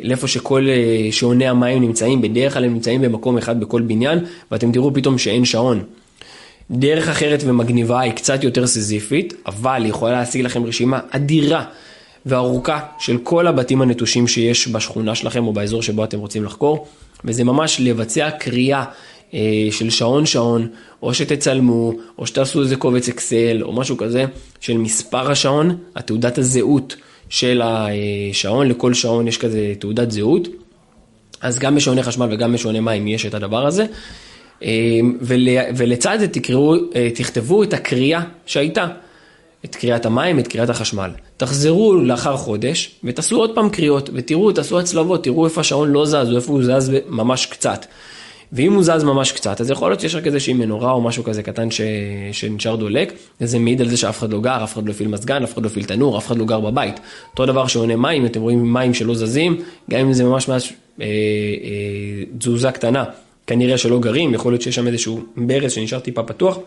לאיפה 0.02 0.28
שכל 0.28 0.66
אה, 0.68 1.12
שעוני 1.12 1.48
המים 1.48 1.82
נמצאים, 1.82 2.20
בדרך 2.20 2.54
כלל 2.54 2.64
הם 2.64 2.72
נמצאים 2.72 3.00
במקום 3.00 3.38
אחד 3.38 3.60
בכל 3.60 3.82
בניין, 3.82 4.18
ואתם 4.50 4.72
תראו 4.72 4.94
פתאום 4.94 5.18
שאין 5.18 5.44
שעון. 5.44 5.82
דרך 6.70 7.08
אחרת 7.08 7.42
ומגניבה 7.46 8.00
היא 8.00 8.12
קצת 8.12 8.44
יותר 8.44 8.66
סיזיפית, 8.66 9.34
אבל 9.46 9.82
היא 9.82 9.90
יכולה 9.90 10.12
להשיג 10.12 10.44
לכם 10.44 10.64
רשימה 10.64 11.00
אדירה 11.10 11.64
וארוכה 12.26 12.80
של 12.98 13.18
כל 13.18 13.46
הבתים 13.46 13.82
הנטושים 13.82 14.28
שיש 14.28 14.68
בשכונה 14.68 15.14
שלכם 15.14 15.46
או 15.46 15.52
באזור 15.52 15.82
שבו 15.82 16.04
אתם 16.04 16.18
רוצים 16.18 16.44
לחקור, 16.44 16.86
וזה 17.24 17.44
ממש 17.44 17.80
לבצע 17.80 18.30
קריאה 18.30 18.84
אה, 19.34 19.68
של 19.70 19.90
שעון 19.90 20.26
שעון, 20.26 20.68
או 21.02 21.14
שתצלמו, 21.14 21.92
או 22.18 22.26
שתעשו 22.26 22.62
איזה 22.62 22.76
קובץ 22.76 23.08
אקסל, 23.08 23.62
או 23.62 23.72
משהו 23.72 23.96
כזה, 23.96 24.24
של 24.60 24.78
מספר 24.78 25.30
השעון, 25.30 25.76
התעודת 25.96 26.38
הזהות 26.38 26.96
של 27.28 27.62
השעון, 27.64 28.68
לכל 28.68 28.94
שעון 28.94 29.28
יש 29.28 29.38
כזה 29.38 29.72
תעודת 29.78 30.10
זהות. 30.10 30.48
אז 31.40 31.58
גם 31.58 31.74
בשעוני 31.74 32.02
חשמל 32.02 32.28
וגם 32.30 32.52
בשעוני 32.52 32.80
מים 32.80 33.08
יש 33.08 33.26
את 33.26 33.34
הדבר 33.34 33.66
הזה. 33.66 33.86
אה, 34.62 35.00
ול, 35.20 35.48
ולצד 35.76 36.16
זה 36.20 36.28
תקראו, 36.28 36.74
אה, 36.94 37.08
תכתבו 37.14 37.62
את 37.62 37.72
הקריאה 37.72 38.22
שהייתה, 38.46 38.86
את 39.64 39.76
קריאת 39.76 40.06
המים, 40.06 40.38
את 40.38 40.48
קריאת 40.48 40.70
החשמל. 40.70 41.10
תחזרו 41.36 41.94
לאחר 41.96 42.36
חודש 42.36 42.94
ותעשו 43.04 43.36
עוד 43.36 43.54
פעם 43.54 43.70
קריאות 43.70 44.10
ותראו, 44.14 44.52
תעשו 44.52 44.78
הצלבות, 44.78 45.24
תראו 45.24 45.44
איפה 45.44 45.60
השעון 45.60 45.90
לא 45.90 46.06
זז 46.06 46.30
או 46.30 46.36
איפה 46.36 46.52
הוא 46.52 46.62
זז 46.62 46.92
ממש 47.08 47.46
קצת. 47.46 47.86
ואם 48.52 48.72
הוא 48.72 48.82
זז 48.82 49.04
ממש 49.04 49.32
קצת, 49.32 49.60
אז 49.60 49.70
יכול 49.70 49.90
להיות 49.90 50.00
שיש 50.00 50.14
רק 50.14 50.26
איזושהי 50.26 50.54
מנורה 50.54 50.92
או 50.92 51.00
משהו 51.00 51.24
כזה 51.24 51.42
קטן 51.42 51.70
ש... 51.70 51.80
שנשאר 52.32 52.76
דולק, 52.76 53.12
וזה 53.40 53.58
מעיד 53.58 53.80
על 53.80 53.88
זה 53.88 53.96
שאף 53.96 54.18
אחד 54.18 54.32
לא 54.32 54.40
גר, 54.40 54.64
אף 54.64 54.72
אחד 54.72 54.86
לא 54.86 54.90
הפעיל 54.90 55.08
מזגן, 55.08 55.42
אף 55.42 55.54
אחד 55.54 55.62
לא 55.62 55.66
הפעיל 55.66 55.84
תנור, 55.84 56.18
אף 56.18 56.26
אחד 56.26 56.38
לא 56.38 56.44
גר 56.44 56.60
בבית. 56.60 57.00
אותו 57.30 57.46
דבר 57.46 57.66
שעונה 57.66 57.96
מים, 57.96 58.26
אתם 58.26 58.40
רואים 58.40 58.72
מים 58.72 58.94
שלא 58.94 59.14
זזים, 59.14 59.56
גם 59.90 60.00
אם 60.00 60.12
זה 60.12 60.24
ממש 60.24 60.48
ממש 60.48 60.72
אה, 61.00 61.06
אה, 61.06 62.24
תזוזה 62.38 62.72
קטנה, 62.72 63.04
כנראה 63.46 63.78
שלא 63.78 63.98
גרים, 63.98 64.34
יכול 64.34 64.52
להיות 64.52 64.62
שיש 64.62 64.74
שם 64.74 64.86
איזשהו 64.86 65.20
ברז 65.36 65.72
שנשאר 65.72 65.98
טיפה 65.98 66.22
פתוח, 66.22 66.58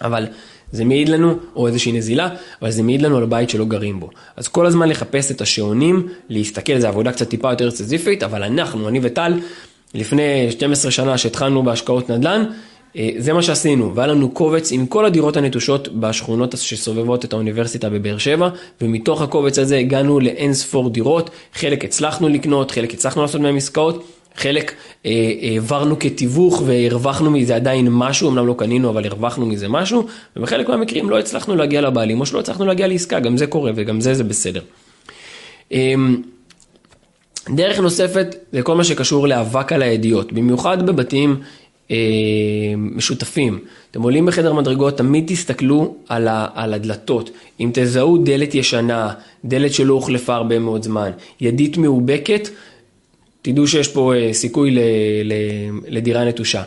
אבל 0.00 0.26
זה 0.72 0.84
מעיד 0.84 1.08
לנו, 1.08 1.34
או 1.56 1.66
איזושהי 1.66 1.92
נזילה, 1.92 2.28
אבל 2.62 2.70
זה 2.70 2.82
מעיד 2.82 3.02
לנו 3.02 3.16
על 3.16 3.22
הבית 3.22 3.50
שלא 3.50 3.64
גרים 3.64 4.00
בו. 4.00 4.10
אז 4.36 4.48
כל 4.48 4.66
הזמן 4.66 4.88
לחפש 4.88 5.30
את 5.30 5.40
השעונים, 5.40 6.08
להסתכל, 6.28 6.78
זו 6.78 6.88
עבודה 6.88 7.12
קצת 7.12 7.28
טיפה 7.28 7.52
יותר 7.52 7.70
סזיפית, 7.70 8.22
אבל 8.22 8.42
אנחנו, 8.42 8.88
אני 8.88 9.00
וטל, 9.02 9.32
לפני 9.94 10.50
12 10.50 10.90
שנה 10.90 11.18
שהתחלנו 11.18 11.62
בהשקעות 11.62 12.10
נדל"ן, 12.10 12.44
אה, 12.96 13.10
זה 13.18 13.32
מה 13.32 13.42
שעשינו, 13.42 13.94
והיה 13.94 14.06
לנו 14.06 14.30
קובץ 14.30 14.72
עם 14.72 14.86
כל 14.86 15.04
הדירות 15.04 15.36
הנטושות 15.36 15.88
בשכונות 15.88 16.54
שסובבות 16.58 17.24
את 17.24 17.32
האוניברסיטה 17.32 17.90
בבאר 17.90 18.18
שבע, 18.18 18.48
ומתוך 18.80 19.22
הקובץ 19.22 19.58
הזה 19.58 19.78
הגענו 19.78 20.20
לאין 20.20 20.54
ספור 20.54 20.90
דירות, 20.90 21.30
חלק 21.54 21.84
הצלחנו 21.84 22.28
לקנות, 22.28 22.70
חלק 22.70 22.94
הצלחנו 22.94 23.22
לעשות 23.22 23.40
מהם 23.40 23.56
עסקאות, 23.56 24.04
חלק 24.36 24.74
אה, 25.06 25.32
העברנו 25.42 25.98
כתיווך 25.98 26.62
והרווחנו 26.66 27.30
מזה 27.30 27.56
עדיין 27.56 27.88
משהו, 27.90 28.30
אמנם 28.30 28.46
לא 28.46 28.54
קנינו 28.58 28.90
אבל 28.90 29.06
הרווחנו 29.06 29.46
מזה 29.46 29.68
משהו, 29.68 30.06
ובחלק 30.36 30.68
מהמקרים 30.68 31.10
לא 31.10 31.18
הצלחנו 31.18 31.56
להגיע 31.56 31.80
לבעלים 31.80 32.20
או 32.20 32.26
שלא 32.26 32.40
הצלחנו 32.40 32.66
להגיע 32.66 32.86
לעסקה, 32.86 33.20
גם 33.20 33.36
זה 33.36 33.46
קורה 33.46 33.72
וגם 33.74 34.00
זה 34.00 34.14
זה 34.14 34.24
בסדר. 34.24 34.60
אמ, 35.72 36.22
דרך 37.50 37.78
נוספת 37.78 38.36
זה 38.52 38.62
כל 38.62 38.74
מה 38.74 38.84
שקשור 38.84 39.28
לאבק 39.28 39.72
על 39.72 39.82
הידיעות, 39.82 40.32
במיוחד 40.32 40.86
בבתים 40.86 41.36
אה, 41.90 41.96
משותפים. 42.76 43.58
אתם 43.90 44.02
עולים 44.02 44.26
בחדר 44.26 44.52
מדרגות, 44.52 44.98
תמיד 44.98 45.24
תסתכלו 45.26 45.94
על, 46.08 46.28
ה, 46.28 46.46
על 46.54 46.74
הדלתות. 46.74 47.30
אם 47.60 47.70
תזהו 47.74 48.18
דלת 48.18 48.54
ישנה, 48.54 49.12
דלת 49.44 49.72
שלא 49.72 49.94
הוחלפה 49.94 50.34
הרבה 50.34 50.58
מאוד 50.58 50.82
זמן, 50.82 51.10
ידית 51.40 51.76
מאובקת, 51.76 52.48
תדעו 53.42 53.66
שיש 53.66 53.88
פה 53.88 54.14
אה, 54.14 54.32
סיכוי 54.32 54.70
ל, 54.70 54.78
ל, 55.24 55.32
לדירה 55.88 56.24
נטושה. 56.24 56.62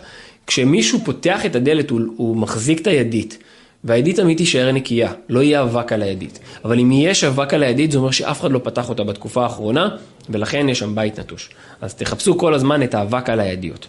כשמישהו 0.47 0.99
פותח 1.05 1.45
את 1.45 1.55
הדלת, 1.55 1.89
הוא, 1.89 2.01
הוא 2.17 2.37
מחזיק 2.37 2.81
את 2.81 2.87
הידית. 2.87 3.37
והידית 3.83 4.15
תמיד 4.15 4.37
תישאר 4.37 4.71
נקייה, 4.71 5.11
לא 5.29 5.43
יהיה 5.43 5.61
אבק 5.61 5.93
על 5.93 6.01
הידית. 6.01 6.39
אבל 6.65 6.79
אם 6.79 6.91
יש 6.91 7.23
אבק 7.23 7.53
על 7.53 7.63
הידית, 7.63 7.91
זה 7.91 7.97
אומר 7.97 8.11
שאף 8.11 8.41
אחד 8.41 8.51
לא 8.51 8.59
פתח 8.63 8.89
אותה 8.89 9.03
בתקופה 9.03 9.43
האחרונה, 9.43 9.89
ולכן 10.29 10.69
יש 10.69 10.79
שם 10.79 10.95
בית 10.95 11.19
נטוש. 11.19 11.49
אז 11.81 11.93
תחפשו 11.93 12.37
כל 12.37 12.53
הזמן 12.53 12.83
את 12.83 12.93
האבק 12.93 13.29
על 13.29 13.39
הידיות. 13.39 13.87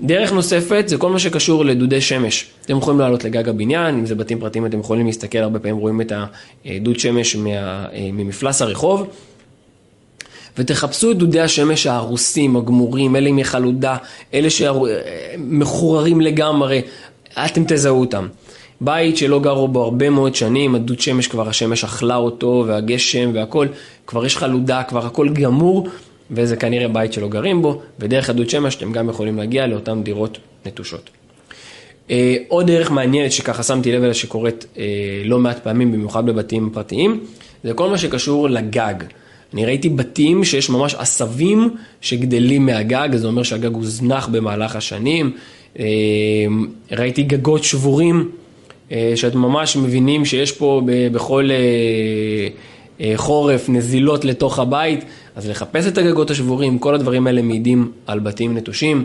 דרך 0.00 0.32
נוספת 0.32 0.84
זה 0.86 0.96
כל 0.96 1.10
מה 1.10 1.18
שקשור 1.18 1.64
לדודי 1.64 2.00
שמש. 2.00 2.46
אתם 2.64 2.78
יכולים 2.78 3.00
לעלות 3.00 3.24
לגג 3.24 3.48
הבניין, 3.48 3.94
אם 3.94 4.06
זה 4.06 4.14
בתים 4.14 4.40
פרטיים 4.40 4.66
אתם 4.66 4.80
יכולים 4.80 5.06
להסתכל, 5.06 5.38
הרבה 5.38 5.58
פעמים 5.58 5.76
רואים 5.76 6.00
את 6.00 6.12
הדוד 6.64 6.98
שמש 6.98 7.36
מה, 7.36 7.86
ממפלס 8.12 8.62
הרחוב. 8.62 9.08
ותחפשו 10.58 11.10
את 11.10 11.18
דודי 11.18 11.40
השמש 11.40 11.86
ההרוסים, 11.86 12.56
הגמורים, 12.56 13.16
אלה 13.16 13.28
עם 13.28 13.42
חלודה, 13.42 13.96
אלה 14.34 14.48
שמחוררים 14.50 16.20
לגמרי, 16.20 16.82
אתם 17.44 17.64
תזהו 17.68 18.00
אותם. 18.00 18.26
בית 18.80 19.16
שלא 19.16 19.40
גרו 19.40 19.68
בו 19.68 19.82
הרבה 19.82 20.10
מאוד 20.10 20.34
שנים, 20.34 20.74
הדוד 20.74 21.00
שמש 21.00 21.28
כבר 21.28 21.48
השמש 21.48 21.84
אכלה 21.84 22.16
אותו, 22.16 22.64
והגשם 22.66 23.30
והכל, 23.34 23.66
כבר 24.06 24.26
יש 24.26 24.36
חלודה, 24.36 24.82
כבר 24.82 25.06
הכל 25.06 25.28
גמור, 25.28 25.88
וזה 26.30 26.56
כנראה 26.56 26.88
בית 26.88 27.12
שלא 27.12 27.28
גרים 27.28 27.62
בו, 27.62 27.82
ודרך 27.98 28.30
הדוד 28.30 28.50
שמש 28.50 28.76
אתם 28.76 28.92
גם 28.92 29.08
יכולים 29.08 29.38
להגיע 29.38 29.66
לאותן 29.66 30.02
דירות 30.02 30.38
נטושות. 30.66 31.10
אה, 32.10 32.36
עוד 32.48 32.66
דרך 32.66 32.90
מעניינת 32.90 33.32
שככה 33.32 33.62
שמתי 33.62 33.92
לב 33.92 34.02
אליה 34.02 34.14
שקורית 34.14 34.66
אה, 34.78 34.84
לא 35.24 35.38
מעט 35.38 35.58
פעמים, 35.58 35.92
במיוחד 35.92 36.26
בבתים 36.26 36.70
פרטיים, 36.72 37.20
זה 37.64 37.74
כל 37.74 37.90
מה 37.90 37.98
שקשור 37.98 38.50
לגג. 38.50 38.94
אני 39.54 39.64
ראיתי 39.66 39.88
בתים 39.88 40.44
שיש 40.44 40.70
ממש 40.70 40.94
עשבים 40.94 41.70
שגדלים 42.00 42.66
מהגג, 42.66 43.08
זה 43.14 43.26
אומר 43.26 43.42
שהגג 43.42 43.74
הוזנח 43.74 44.28
במהלך 44.28 44.76
השנים. 44.76 45.32
אה, 45.78 45.84
ראיתי 46.92 47.22
גגות 47.22 47.64
שבורים 47.64 48.30
אה, 48.92 49.12
שאתם 49.14 49.38
ממש 49.38 49.76
מבינים 49.76 50.24
שיש 50.24 50.52
פה 50.52 50.82
בכל 51.12 51.48
אה, 53.00 53.12
חורף 53.16 53.68
נזילות 53.68 54.24
לתוך 54.24 54.58
הבית, 54.58 55.04
אז 55.36 55.48
לחפש 55.48 55.86
את 55.86 55.98
הגגות 55.98 56.30
השבורים, 56.30 56.78
כל 56.78 56.94
הדברים 56.94 57.26
האלה 57.26 57.42
מעידים 57.42 57.92
על 58.06 58.18
בתים 58.18 58.56
נטושים. 58.56 59.04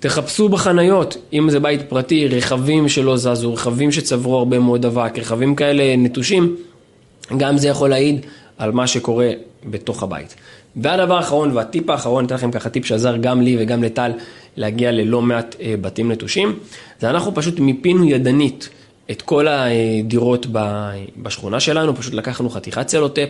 תחפשו 0.00 0.48
בחניות, 0.48 1.16
אם 1.32 1.50
זה 1.50 1.60
בית 1.60 1.82
פרטי, 1.82 2.28
רכבים 2.28 2.88
שלא 2.88 3.16
זזו, 3.16 3.52
רכבים 3.52 3.92
שצברו 3.92 4.36
הרבה 4.38 4.58
מאוד 4.58 4.86
אבק, 4.86 5.18
רכבים 5.18 5.54
כאלה 5.54 5.96
נטושים, 5.96 6.56
גם 7.36 7.58
זה 7.58 7.68
יכול 7.68 7.90
להעיד 7.90 8.26
על 8.58 8.72
מה 8.72 8.86
שקורה 8.86 9.30
בתוך 9.64 10.02
הבית. 10.02 10.34
והדבר 10.76 11.16
האחרון 11.16 11.56
והטיפ 11.56 11.90
האחרון, 11.90 12.24
אתן 12.24 12.34
לכם 12.34 12.50
ככה 12.50 12.70
טיפ 12.70 12.86
שעזר 12.86 13.16
גם 13.16 13.42
לי 13.42 13.56
וגם 13.60 13.82
לטל 13.82 14.12
להגיע 14.56 14.92
ללא 14.92 15.22
מעט 15.22 15.56
בתים 15.80 16.12
נטושים, 16.12 16.58
זה 17.00 17.10
אנחנו 17.10 17.34
פשוט 17.34 17.60
מיפינו 17.60 18.04
ידנית 18.04 18.68
את 19.10 19.22
כל 19.22 19.46
הדירות 19.48 20.46
בשכונה 21.16 21.60
שלנו, 21.60 21.96
פשוט 21.96 22.14
לקחנו 22.14 22.50
חתיכת 22.50 22.86
צלוטפ 22.86 23.28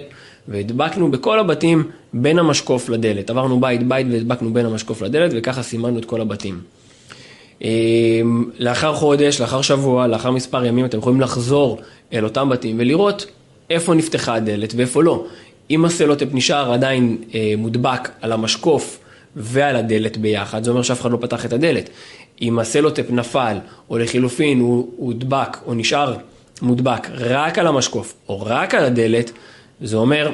והדבקנו 0.49 1.11
בכל 1.11 1.38
הבתים 1.38 1.85
בין 2.12 2.38
המשקוף 2.38 2.88
לדלת. 2.88 3.31
עברנו 3.31 3.61
בית 3.61 3.88
בית 3.88 4.07
והדבקנו 4.11 4.52
בין 4.52 4.66
המשקוף 4.66 5.02
לדלת 5.02 5.33
וככה 5.35 5.62
סימנו 5.62 5.99
את 5.99 6.04
כל 6.04 6.21
הבתים. 6.21 6.61
אמ, 7.62 8.45
לאחר 8.59 8.95
חודש, 8.95 9.40
לאחר 9.40 9.62
שבוע, 9.62 10.07
לאחר 10.07 10.31
מספר 10.31 10.64
ימים 10.64 10.85
אתם 10.85 10.99
יכולים 10.99 11.21
לחזור 11.21 11.81
אל 12.12 12.25
אותם 12.25 12.49
בתים 12.49 12.76
ולראות 12.78 13.26
איפה 13.71 13.94
נפתחה 13.94 14.35
הדלת 14.35 14.75
ואיפה 14.76 15.02
לא. 15.02 15.26
אם 15.71 15.85
הסלוטפ 15.85 16.26
נשאר 16.33 16.73
עדיין 16.73 17.18
אה, 17.35 17.54
מודבק 17.59 18.09
על 18.21 18.33
המשקוף 18.33 18.99
ועל 19.37 19.76
הדלת 19.76 20.16
ביחד, 20.16 20.64
זה 20.64 20.71
אומר 20.71 20.83
שאף 20.83 21.00
אחד 21.00 21.11
לא 21.11 21.18
פתח 21.21 21.47
את 21.47 21.52
הדלת. 21.52 21.90
אם 22.42 22.59
הסלוטפ 22.59 23.11
נפל, 23.11 23.56
או 23.90 23.99
לחילופין 23.99 24.61
הוא 24.61 24.88
הודבק 24.97 25.56
או 25.66 25.75
נשאר 25.75 26.16
מודבק 26.62 27.09
רק 27.11 27.59
על 27.59 27.66
המשקוף 27.66 28.14
או 28.28 28.42
רק 28.47 28.75
על 28.75 28.85
הדלת, 28.85 29.30
זה 29.80 29.97
אומר 29.97 30.33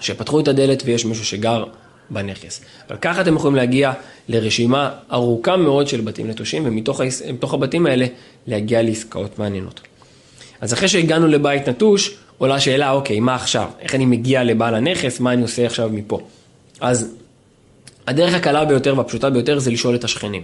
שפתחו 0.00 0.40
את 0.40 0.48
הדלת 0.48 0.82
ויש 0.86 1.04
מישהו 1.04 1.24
שגר 1.24 1.64
בנכס. 2.10 2.60
אבל 2.88 2.96
ככה 2.96 3.20
אתם 3.20 3.36
יכולים 3.36 3.56
להגיע 3.56 3.92
לרשימה 4.28 4.90
ארוכה 5.12 5.56
מאוד 5.56 5.88
של 5.88 6.00
בתים 6.00 6.30
נטושים, 6.30 6.62
ומתוך 6.66 7.54
הבתים 7.54 7.86
האלה 7.86 8.06
להגיע 8.46 8.82
לעסקאות 8.82 9.38
מעניינות. 9.38 9.80
אז 10.60 10.72
אחרי 10.72 10.88
שהגענו 10.88 11.26
לבית 11.26 11.68
נטוש, 11.68 12.16
עולה 12.38 12.54
השאלה, 12.54 12.90
אוקיי, 12.90 13.20
מה 13.20 13.34
עכשיו? 13.34 13.68
איך 13.80 13.94
אני 13.94 14.06
מגיע 14.06 14.44
לבעל 14.44 14.74
הנכס? 14.74 15.20
מה 15.20 15.32
אני 15.32 15.42
עושה 15.42 15.66
עכשיו 15.66 15.90
מפה? 15.92 16.20
אז 16.80 17.14
הדרך 18.06 18.34
הקלה 18.34 18.64
ביותר 18.64 18.94
והפשוטה 18.96 19.30
ביותר 19.30 19.58
זה 19.58 19.70
לשאול 19.70 19.94
את 19.94 20.04
השכנים. 20.04 20.42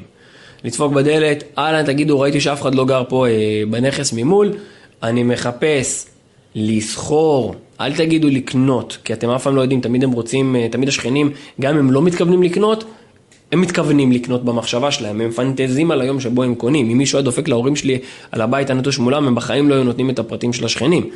לדפוק 0.64 0.92
בדלת, 0.92 1.44
אהלן, 1.58 1.84
תגידו, 1.84 2.20
ראיתי 2.20 2.40
שאף 2.40 2.62
אחד 2.62 2.74
לא 2.74 2.84
גר 2.84 3.02
פה 3.08 3.26
אה, 3.26 3.62
בנכס 3.70 4.12
ממול, 4.12 4.52
אני 5.02 5.22
מחפש 5.22 6.06
לסחור, 6.54 7.54
אל 7.80 7.96
תגידו 7.96 8.28
לקנות, 8.28 8.98
כי 9.04 9.12
אתם 9.12 9.30
אף 9.30 9.42
פעם 9.42 9.56
לא 9.56 9.60
יודעים, 9.60 9.80
תמיד 9.80 10.04
הם 10.04 10.10
רוצים, 10.10 10.56
אה, 10.56 10.68
תמיד 10.70 10.88
השכנים, 10.88 11.30
גם 11.60 11.74
אם 11.74 11.78
הם 11.78 11.92
לא 11.92 12.02
מתכוונים 12.02 12.42
לקנות, 12.42 12.84
הם 13.52 13.60
מתכוונים 13.60 14.12
לקנות 14.12 14.44
במחשבה 14.44 14.90
שלהם, 14.90 15.20
הם 15.20 15.28
מפנטזים 15.28 15.90
על 15.90 16.00
היום 16.00 16.20
שבו 16.20 16.42
הם 16.42 16.54
קונים. 16.54 16.90
אם 16.90 16.98
מישהו 16.98 17.18
היה 17.18 17.24
דופק 17.24 17.48
להורים 17.48 17.76
שלי 17.76 17.98
על 18.32 18.40
הבית 18.40 18.70
הנטוש 18.70 18.98
מולם, 18.98 19.26
הם 19.26 19.34
בחיים 19.34 19.68
לא 19.68 19.74
היו 19.74 19.84
נותנים 19.84 20.10
את 20.10 20.18
הפרטים 20.18 20.52
של 20.52 20.64
השכנים. 20.64 21.10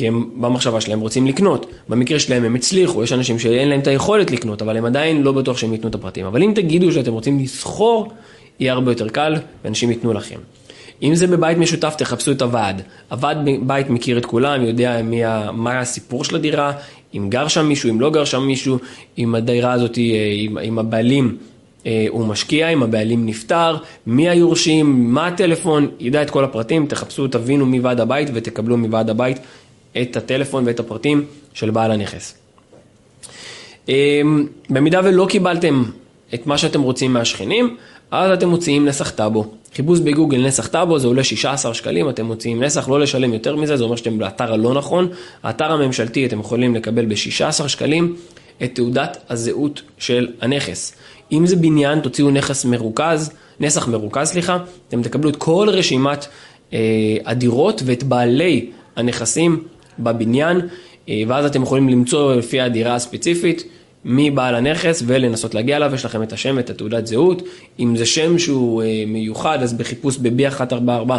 כי 0.00 0.08
הם 0.08 0.30
במחשבה 0.36 0.80
שלהם 0.80 1.00
רוצים 1.00 1.26
לקנות. 1.26 1.66
במקרה 1.88 2.18
שלהם 2.18 2.44
הם 2.44 2.54
הצליחו, 2.54 3.02
יש 3.02 3.12
אנשים 3.12 3.38
שאין 3.38 3.68
להם 3.68 3.80
את 3.80 3.86
היכולת 3.86 4.30
לקנות, 4.30 4.62
אבל 4.62 4.76
הם 4.76 4.84
עדיין 4.84 5.22
לא 5.22 5.32
בטוח 5.32 5.58
שהם 5.58 5.72
ייתנו 5.72 5.88
את 5.88 5.94
הפרטים. 5.94 6.26
אבל 6.26 6.42
אם 6.42 6.52
תגידו 6.54 6.92
שאתם 6.92 7.12
רוצים 7.12 7.38
לסחור, 7.38 8.12
יהיה 8.60 8.72
הרבה 8.72 8.90
יותר 8.90 9.08
קל, 9.08 9.36
ואנשים 9.64 9.90
ייתנו 9.90 10.12
לכם. 10.12 10.38
אם 11.02 11.14
זה 11.14 11.26
בבית 11.26 11.58
משותף, 11.58 11.94
תחפשו 11.98 12.32
את 12.32 12.42
הוועד. 12.42 12.82
הוועד 13.10 13.38
בית 13.62 13.90
מכיר 13.90 14.18
את 14.18 14.26
כולם, 14.26 14.64
יודע 14.64 15.02
מי, 15.02 15.20
מה 15.52 15.80
הסיפור 15.80 16.24
של 16.24 16.36
הדירה, 16.36 16.72
אם 17.14 17.26
גר 17.28 17.48
שם 17.48 17.66
מישהו, 17.66 17.90
אם 17.90 18.00
לא 18.00 18.10
גר 18.10 18.24
שם 18.24 18.42
מישהו, 18.42 18.78
אם 19.18 19.34
הדירה 19.34 19.72
הזאת, 19.72 19.98
אם, 19.98 20.58
אם 20.58 20.78
הבעלים 20.78 21.36
אה, 21.86 22.06
הוא 22.08 22.26
משקיע, 22.26 22.68
אם 22.68 22.82
הבעלים 22.82 23.26
נפטר, 23.26 23.76
מי 24.06 24.28
היורשים, 24.28 25.14
מה 25.14 25.26
הטלפון, 25.26 25.88
ידע 26.00 26.22
את 26.22 26.30
כל 26.30 26.44
הפרטים, 26.44 26.86
תחפשו, 26.86 27.28
תבינו 27.28 27.66
מי 27.66 27.80
ועד 27.80 28.00
הבית 28.00 28.28
ותקבלו 28.34 28.76
מוועד 28.76 29.10
הבית 29.10 29.38
את 30.02 30.16
הטלפון 30.16 30.66
ואת 30.66 30.80
הפרטים 30.80 31.24
של 31.54 31.70
בעל 31.70 31.90
הנכס. 31.90 32.34
אה, 33.88 34.22
במידה 34.70 35.00
ולא 35.04 35.26
קיבלתם 35.28 35.84
את 36.34 36.46
מה 36.46 36.58
שאתם 36.58 36.82
רוצים 36.82 37.12
מהשכנים, 37.12 37.76
אז 38.10 38.30
אתם 38.30 38.48
מוציאים 38.48 38.88
נסח 38.88 39.10
טאבו. 39.10 39.50
חיפוש 39.74 40.00
בגוגל 40.00 40.46
נסח 40.46 40.66
טאבו 40.66 40.98
זה 40.98 41.06
עולה 41.06 41.24
16 41.24 41.74
שקלים, 41.74 42.08
אתם 42.08 42.26
מוציאים 42.26 42.62
נסח, 42.62 42.88
לא 42.88 43.00
לשלם 43.00 43.32
יותר 43.32 43.56
מזה, 43.56 43.76
זה 43.76 43.84
אומר 43.84 43.96
שאתם 43.96 44.18
באתר 44.18 44.52
הלא 44.52 44.74
נכון. 44.74 45.08
האתר 45.42 45.72
הממשלתי 45.72 46.26
אתם 46.26 46.40
יכולים 46.40 46.74
לקבל 46.74 47.06
ב-16 47.06 47.68
שקלים 47.68 48.16
את 48.62 48.74
תעודת 48.74 49.16
הזהות 49.28 49.82
של 49.98 50.28
הנכס. 50.40 50.94
אם 51.32 51.46
זה 51.46 51.56
בניין, 51.56 52.00
תוציאו 52.00 52.30
נכס 52.30 52.64
מרוכז, 52.64 53.32
נסח 53.60 53.88
מרוכז, 53.88 54.28
סליחה, 54.28 54.58
אתם 54.88 55.02
תקבלו 55.02 55.30
את 55.30 55.36
כל 55.36 55.68
רשימת 55.70 56.26
אה, 56.72 56.78
הדירות 57.26 57.82
ואת 57.84 58.02
בעלי 58.02 58.70
הנכסים 58.96 59.62
בבניין, 60.00 60.60
אה, 61.08 61.22
ואז 61.26 61.44
אתם 61.44 61.62
יכולים 61.62 61.88
למצוא 61.88 62.34
לפי 62.34 62.60
הדירה 62.60 62.94
הספציפית. 62.94 63.64
מי 64.04 64.30
בעל 64.30 64.54
הנכס 64.54 65.02
ולנסות 65.06 65.54
להגיע 65.54 65.76
אליו, 65.76 65.94
יש 65.94 66.04
לכם 66.04 66.22
את 66.22 66.32
השם 66.32 66.54
ואת 66.56 66.70
התעודת 66.70 67.06
זהות. 67.06 67.42
אם 67.80 67.96
זה 67.96 68.06
שם 68.06 68.38
שהוא 68.38 68.82
אה, 68.82 69.04
מיוחד, 69.06 69.62
אז 69.62 69.72
בחיפוש 69.72 70.18
ב-B144 70.18 71.12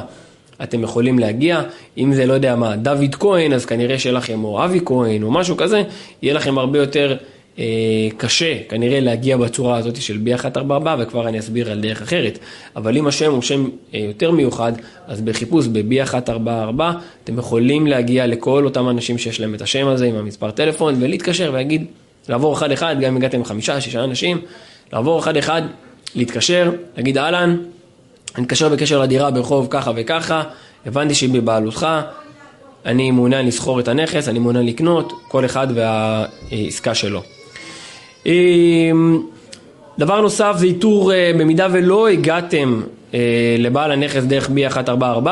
אתם 0.63 0.83
יכולים 0.83 1.19
להגיע. 1.19 1.61
אם 1.97 2.13
זה, 2.13 2.25
לא 2.25 2.33
יודע 2.33 2.55
מה, 2.55 2.75
דוד 2.75 3.15
כהן, 3.19 3.53
אז 3.53 3.65
כנראה 3.65 3.99
שיהיה 3.99 4.15
לכם, 4.15 4.43
או 4.43 4.65
אבי 4.65 4.79
כהן, 4.85 5.23
או 5.23 5.31
משהו 5.31 5.57
כזה, 5.57 5.83
יהיה 6.21 6.33
לכם 6.33 6.57
הרבה 6.57 6.79
יותר 6.79 7.17
קשה, 8.17 8.55
כנראה, 8.69 8.99
להגיע 8.99 9.37
בצורה 9.37 9.77
הזאת 9.77 10.01
של 10.01 10.19
B144, 10.25 10.87
וכבר 10.99 11.27
אני 11.27 11.39
אסביר 11.39 11.71
על 11.71 11.81
דרך 11.81 12.01
אחרת. 12.01 12.39
אבל 12.75 12.97
אם 12.97 13.07
השם 13.07 13.31
הוא 13.31 13.41
שם 13.41 13.69
אה, 13.93 13.99
יותר 13.99 14.31
מיוחד, 14.31 14.73
אז 15.07 15.21
בחיפוש 15.21 15.67
ב-B144, 15.67 16.81
אתם 17.23 17.37
יכולים 17.37 17.87
להגיע 17.87 18.27
לכל 18.27 18.65
אותם 18.65 18.89
אנשים 18.89 19.17
שיש 19.17 19.39
להם 19.39 19.55
את 19.55 19.61
השם 19.61 19.87
הזה 19.87 20.05
עם 20.05 20.15
המספר 20.15 20.51
טלפון, 20.51 20.95
ולהתקשר 20.99 21.49
ולהגיד, 21.53 21.85
לעבור 22.29 22.53
אחד-אחד, 22.53 22.95
גם 23.01 23.11
אם 23.11 23.17
הגעתם 23.17 23.45
חמישה, 23.45 23.81
שישה 23.81 24.03
אנשים, 24.03 24.41
לעבור 24.93 25.19
אחד-אחד, 25.19 25.61
להתקשר, 26.15 26.71
להגיד 26.97 27.17
אהלן, 27.17 27.57
אני 28.35 28.43
מתקשר 28.43 28.69
בקשר 28.69 29.01
לדירה 29.01 29.31
ברחוב 29.31 29.67
ככה 29.69 29.91
וככה, 29.95 30.43
הבנתי 30.85 31.15
שהיא 31.15 31.29
בבעלותך, 31.33 31.87
אני 32.85 33.11
מעוניין 33.11 33.47
לסחור 33.47 33.79
את 33.79 33.87
הנכס, 33.87 34.27
אני 34.27 34.39
מעוניין 34.39 34.65
לקנות, 34.65 35.13
כל 35.27 35.45
אחד 35.45 35.67
והעסקה 35.75 36.95
שלו. 36.95 37.21
אמ, 38.25 39.21
דבר 39.99 40.21
נוסף 40.21 40.55
זה 40.57 40.65
איתור, 40.65 41.13
אה, 41.13 41.31
במידה 41.39 41.67
ולא 41.71 42.07
הגעתם 42.07 42.81
אה, 43.13 43.55
לבעל 43.59 43.91
הנכס 43.91 44.23
דרך 44.23 44.49
B144, 44.49 45.27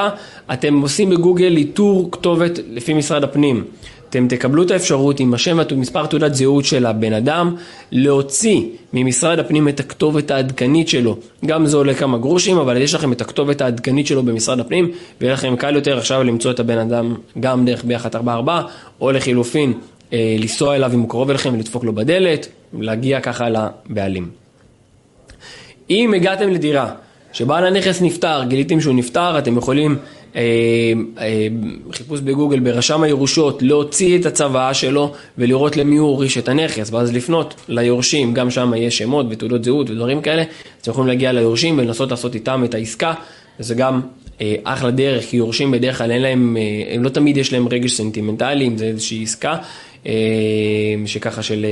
אתם 0.53 0.81
עושים 0.81 1.09
בגוגל 1.09 1.57
איתור 1.57 2.09
כתובת 2.11 2.59
לפי 2.69 2.93
משרד 2.93 3.23
הפנים. 3.23 3.63
אתם 4.09 4.27
תקבלו 4.27 4.63
את 4.63 4.71
האפשרות 4.71 5.19
עם 5.19 5.33
השם 5.33 5.57
ומספר 5.71 6.05
תעודת 6.05 6.33
זהות 6.33 6.65
של 6.65 6.85
הבן 6.85 7.13
אדם 7.13 7.55
להוציא 7.91 8.61
ממשרד 8.93 9.39
הפנים 9.39 9.67
את 9.67 9.79
הכתובת 9.79 10.31
העדכנית 10.31 10.89
שלו. 10.89 11.17
גם 11.45 11.65
זה 11.65 11.77
עולה 11.77 11.93
כמה 11.93 12.17
גרושים, 12.17 12.57
אבל 12.57 12.77
יש 12.77 12.93
לכם 12.93 13.11
את 13.11 13.21
הכתובת 13.21 13.61
העדכנית 13.61 14.07
שלו 14.07 14.23
במשרד 14.23 14.59
הפנים, 14.59 14.91
ויהיה 15.21 15.33
לכם 15.33 15.55
קל 15.55 15.75
יותר 15.75 15.97
עכשיו 15.97 16.23
למצוא 16.23 16.51
את 16.51 16.59
הבן 16.59 16.77
אדם 16.77 17.15
גם 17.39 17.65
דרך 17.65 17.83
ב-144, 17.87 18.49
או 19.01 19.11
לחילופין 19.11 19.73
אה, 20.13 20.35
לנסוע 20.39 20.75
אליו 20.75 20.91
אם 20.93 20.99
הוא 20.99 21.09
קרוב 21.09 21.29
אליכם 21.29 21.53
ולדפוק 21.53 21.83
לו 21.83 21.93
בדלת, 21.93 22.47
להגיע 22.73 23.21
ככה 23.21 23.47
לבעלים. 23.49 24.29
אם 25.89 26.13
הגעתם 26.13 26.49
לדירה 26.49 26.91
שבעל 27.33 27.65
הנכס 27.65 28.01
נפטר, 28.01 28.43
גיליתם 28.47 28.81
שהוא 28.81 28.95
נפטר, 28.95 29.37
אתם 29.39 29.57
יכולים 29.57 29.97
אה, 30.35 30.41
אה, 31.19 31.47
חיפוש 31.91 32.19
בגוגל 32.19 32.59
ברשם 32.59 33.03
הירושות, 33.03 33.61
להוציא 33.61 34.19
את 34.19 34.25
הצוואה 34.25 34.73
שלו 34.73 35.13
ולראות 35.37 35.77
למי 35.77 35.97
הוא 35.97 36.09
הוריש 36.09 36.37
את 36.37 36.49
הנכס, 36.49 36.91
ואז 36.93 37.13
לפנות 37.13 37.55
ליורשים, 37.67 38.33
גם 38.33 38.51
שם 38.51 38.73
יש 38.77 38.97
שמות 38.97 39.25
ותעודות 39.29 39.63
זהות 39.63 39.89
ודברים 39.89 40.21
כאלה, 40.21 40.43
אתם 40.81 40.91
יכולים 40.91 41.07
להגיע 41.07 41.31
ליורשים 41.31 41.77
ולנסות 41.77 42.11
לעשות 42.11 42.35
איתם 42.35 42.63
את 42.65 42.73
העסקה, 42.73 43.13
וזה 43.59 43.75
גם 43.75 44.01
אה, 44.41 44.55
אחלה 44.63 44.91
דרך, 44.91 45.25
כי 45.25 45.37
יורשים 45.37 45.71
בדרך 45.71 45.97
כלל 45.97 46.11
אין 46.11 46.21
להם, 46.21 46.57
הם 46.93 47.03
לא 47.03 47.09
תמיד 47.09 47.37
יש 47.37 47.53
להם 47.53 47.67
רגש 47.67 47.93
סנטימנטלי, 47.93 48.67
אם 48.67 48.77
זה 48.77 48.85
איזושהי 48.85 49.23
עסקה, 49.23 49.55
שככה 51.05 51.43
של 51.43 51.65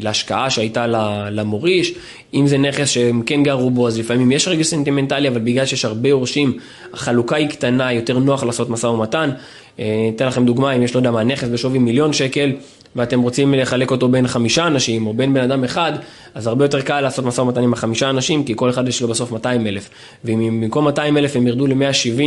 להשקעה 0.00 0.50
שהייתה 0.50 0.86
למוריש, 1.30 1.94
אם 2.34 2.46
זה 2.46 2.58
נכס 2.58 2.88
שהם 2.88 3.22
כן 3.26 3.42
גרו 3.42 3.70
בו, 3.70 3.88
אז 3.88 3.98
לפעמים 3.98 4.32
יש 4.32 4.48
רגש 4.48 4.66
סנטימנטלי, 4.66 5.28
אבל 5.28 5.40
בגלל 5.40 5.66
שיש 5.66 5.84
הרבה 5.84 6.08
יורשים, 6.08 6.52
החלוקה 6.92 7.36
היא 7.36 7.48
קטנה, 7.48 7.92
יותר 7.92 8.18
נוח 8.18 8.44
לעשות 8.44 8.70
משא 8.70 8.86
ומתן. 8.86 9.30
אתן 9.74 10.26
לכם 10.26 10.44
דוגמה, 10.44 10.72
אם 10.72 10.82
יש, 10.82 10.94
לא 10.94 11.00
יודע 11.00 11.10
מה, 11.10 11.24
נכס 11.24 11.48
בשווי 11.48 11.78
מיליון 11.78 12.12
שקל, 12.12 12.52
ואתם 12.96 13.20
רוצים 13.20 13.54
לחלק 13.54 13.90
אותו 13.90 14.08
בין 14.08 14.26
חמישה 14.26 14.66
אנשים, 14.66 15.06
או 15.06 15.14
בין 15.14 15.34
בן 15.34 15.40
אדם 15.40 15.64
אחד, 15.64 15.92
אז 16.34 16.46
הרבה 16.46 16.64
יותר 16.64 16.80
קל 16.80 17.00
לעשות 17.00 17.24
משא 17.24 17.40
ומתן 17.40 17.62
עם 17.62 17.72
החמישה 17.72 18.10
אנשים, 18.10 18.44
כי 18.44 18.52
כל 18.56 18.70
אחד 18.70 18.88
יש 18.88 19.02
לו 19.02 19.08
בסוף 19.08 19.32
200 19.32 19.66
אלף. 19.66 19.90
ואם 20.24 20.60
במקום 20.60 20.84
200 20.84 21.16
אלף 21.16 21.36
הם 21.36 21.46
ירדו 21.46 21.66
ל-170 21.66 22.22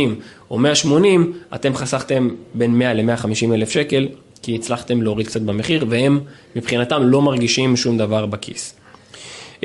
או 0.50 0.58
180, 0.58 1.32
אתם 1.54 1.74
חסכתם 1.74 2.28
בין 2.54 2.78
100 2.78 2.94
ל-150 2.94 3.54
אלף 3.54 3.70
שקל, 3.70 4.08
כי 4.44 4.54
הצלחתם 4.54 5.02
להוריד 5.02 5.26
קצת 5.26 5.40
במחיר, 5.40 5.84
והם 5.88 6.20
מבחינתם 6.56 7.02
לא 7.02 7.22
מרגישים 7.22 7.76
שום 7.76 7.98
דבר 7.98 8.26
בכיס. 8.26 8.74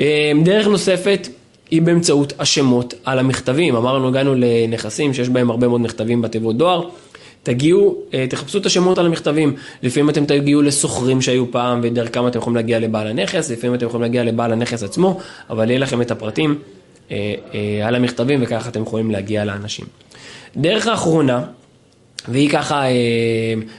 אה, 0.00 0.32
דרך 0.44 0.66
נוספת 0.66 1.28
היא 1.70 1.82
באמצעות 1.82 2.32
השמות 2.38 2.94
על 3.04 3.18
המכתבים. 3.18 3.76
אמרנו, 3.76 4.08
הגענו 4.08 4.34
לנכסים 4.36 5.14
שיש 5.14 5.28
בהם 5.28 5.50
הרבה 5.50 5.68
מאוד 5.68 5.80
מכתבים 5.80 6.22
בתיבות 6.22 6.56
דואר. 6.56 6.88
תגיעו, 7.42 7.96
אה, 8.14 8.26
תחפשו 8.30 8.58
את 8.58 8.66
השמות 8.66 8.98
על 8.98 9.06
המכתבים. 9.06 9.54
לפעמים 9.82 10.10
אתם 10.10 10.24
תגיעו 10.24 10.62
לסוחרים 10.62 11.22
שהיו 11.22 11.50
פעם 11.52 11.80
ודרכם 11.82 12.26
אתם 12.26 12.38
יכולים 12.38 12.56
להגיע 12.56 12.78
לבעל 12.78 13.06
הנכס, 13.06 13.50
לפעמים 13.50 13.74
אתם 13.74 13.86
יכולים 13.86 14.02
להגיע 14.02 14.24
לבעל 14.24 14.52
הנכס 14.52 14.82
עצמו, 14.82 15.18
אבל 15.50 15.70
יהיה 15.70 15.80
לכם 15.80 16.02
את 16.02 16.10
הפרטים 16.10 16.58
אה, 17.10 17.34
על 17.84 17.94
המכתבים 17.94 18.40
וככה 18.42 18.68
אתם 18.68 18.82
יכולים 18.82 19.10
להגיע 19.10 19.44
לאנשים. 19.44 19.84
דרך 20.56 20.86
האחרונה, 20.86 21.42
והיא 22.28 22.50
ככה, 22.50 22.82
אה, 22.82 22.90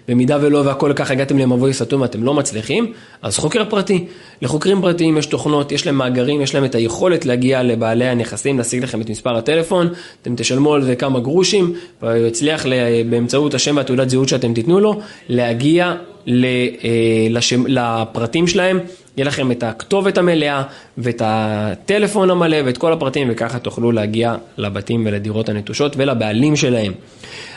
במידה 0.07 0.37
ולא 0.41 0.57
והכל 0.57 0.93
ככה 0.95 1.13
הגעתם 1.13 1.37
למבוי 1.37 1.73
סתום 1.73 2.01
ואתם 2.01 2.23
לא 2.23 2.33
מצליחים, 2.33 2.93
אז 3.21 3.37
חוקר 3.37 3.63
פרטי. 3.69 4.05
לחוקרים 4.41 4.81
פרטיים 4.81 5.17
יש 5.17 5.25
תוכנות, 5.25 5.71
יש 5.71 5.85
להם 5.85 5.95
מאגרים, 5.95 6.41
יש 6.41 6.55
להם 6.55 6.65
את 6.65 6.75
היכולת 6.75 7.25
להגיע 7.25 7.63
לבעלי 7.63 8.05
הנכסים, 8.05 8.57
להשיג 8.57 8.83
לכם 8.83 9.01
את 9.01 9.09
מספר 9.09 9.37
הטלפון, 9.37 9.89
אתם 10.21 10.35
תשלמו 10.35 10.73
על 10.73 10.83
זה 10.83 10.95
כמה 10.95 11.19
גרושים, 11.19 11.73
והוא 12.01 12.27
יצליח 12.27 12.65
באמצעות 13.09 13.53
השם 13.53 13.77
והתעודת 13.77 14.09
זהות 14.09 14.29
שאתם 14.29 14.53
תיתנו 14.53 14.79
לו, 14.79 14.99
להגיע 15.29 15.95
אה, 16.27 16.33
לשם, 17.29 17.63
לפרטים 17.67 18.47
שלהם, 18.47 18.79
יהיה 19.17 19.27
לכם 19.27 19.51
את 19.51 19.63
הכתובת 19.63 20.17
המלאה 20.17 20.63
ואת 20.97 21.21
הטלפון 21.25 22.29
המלא 22.29 22.57
ואת 22.65 22.77
כל 22.77 22.93
הפרטים, 22.93 23.27
וככה 23.31 23.59
תוכלו 23.59 23.91
להגיע 23.91 24.35
לבתים 24.57 25.05
ולדירות 25.05 25.49
הנטושות 25.49 25.93
ולבעלים 25.97 26.55
שלהם. 26.55 26.93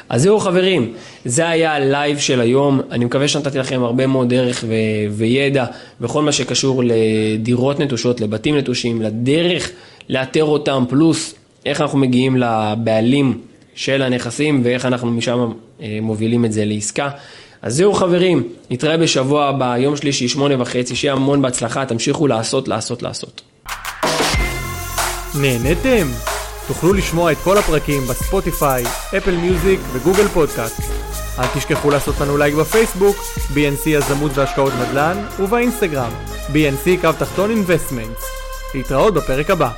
אז 0.08 0.22
זהו 0.22 0.40
חברים, 0.40 0.92
זה 1.24 1.48
היה 1.48 1.74
ה 1.74 1.83
live 1.83 2.18
של 2.18 2.40
היום, 2.40 2.80
אני 2.90 3.04
מקווה 3.04 3.28
שנתתי 3.28 3.58
לכם 3.58 3.82
הרבה 3.82 4.06
מאוד 4.06 4.34
ערך 4.34 4.64
ו- 4.68 5.12
וידע 5.12 5.64
בכל 6.00 6.22
מה 6.22 6.32
שקשור 6.32 6.82
לדירות 6.84 7.80
נטושות, 7.80 8.20
לבתים 8.20 8.56
נטושים, 8.56 9.02
לדרך 9.02 9.70
לאתר 10.08 10.44
אותם, 10.44 10.84
פלוס 10.88 11.34
איך 11.66 11.80
אנחנו 11.80 11.98
מגיעים 11.98 12.36
לבעלים 12.36 13.40
של 13.74 14.02
הנכסים 14.02 14.60
ואיך 14.64 14.86
אנחנו 14.86 15.10
משם 15.10 15.52
אה, 15.82 15.98
מובילים 16.02 16.44
את 16.44 16.52
זה 16.52 16.64
לעסקה. 16.64 17.10
אז 17.62 17.74
זהו 17.76 17.92
חברים, 17.92 18.42
נתראה 18.70 18.96
בשבוע 18.96 19.46
הבא, 19.46 19.76
יום 19.78 19.96
שלישי, 19.96 20.28
שמונה 20.28 20.62
וחצי, 20.62 20.96
שיהיה 20.96 21.14
המון 21.14 21.42
בהצלחה, 21.42 21.86
תמשיכו 21.86 22.26
לעשות, 22.26 22.68
לעשות, 22.68 23.02
לעשות. 23.02 23.42
נהנתם? 25.34 26.33
תוכלו 26.66 26.92
לשמוע 26.92 27.32
את 27.32 27.36
כל 27.44 27.58
הפרקים 27.58 28.02
ב 28.06 28.15
Spotify, 28.15 28.84
Apple 29.16 29.36
Music 29.36 29.80
ו 29.92 29.97
Google 29.97 30.28
Podcast. 30.28 30.80
אל 31.38 31.46
תשכחו 31.54 31.90
לעשות 31.90 32.20
לנו 32.20 32.36
לייק 32.36 32.54
בפייסבוק, 32.54 33.16
BNC 33.54 33.86
יזמות 33.86 34.32
והשקעות 34.34 34.72
נדל"ן, 34.72 35.24
ובאינסטגרם, 35.38 36.12
BNC 36.52 37.00
קו 37.00 37.12
תחתון 37.18 37.50
Investments. 37.50 38.24
להתראות 38.74 39.14
בפרק 39.14 39.50
הבא. 39.50 39.70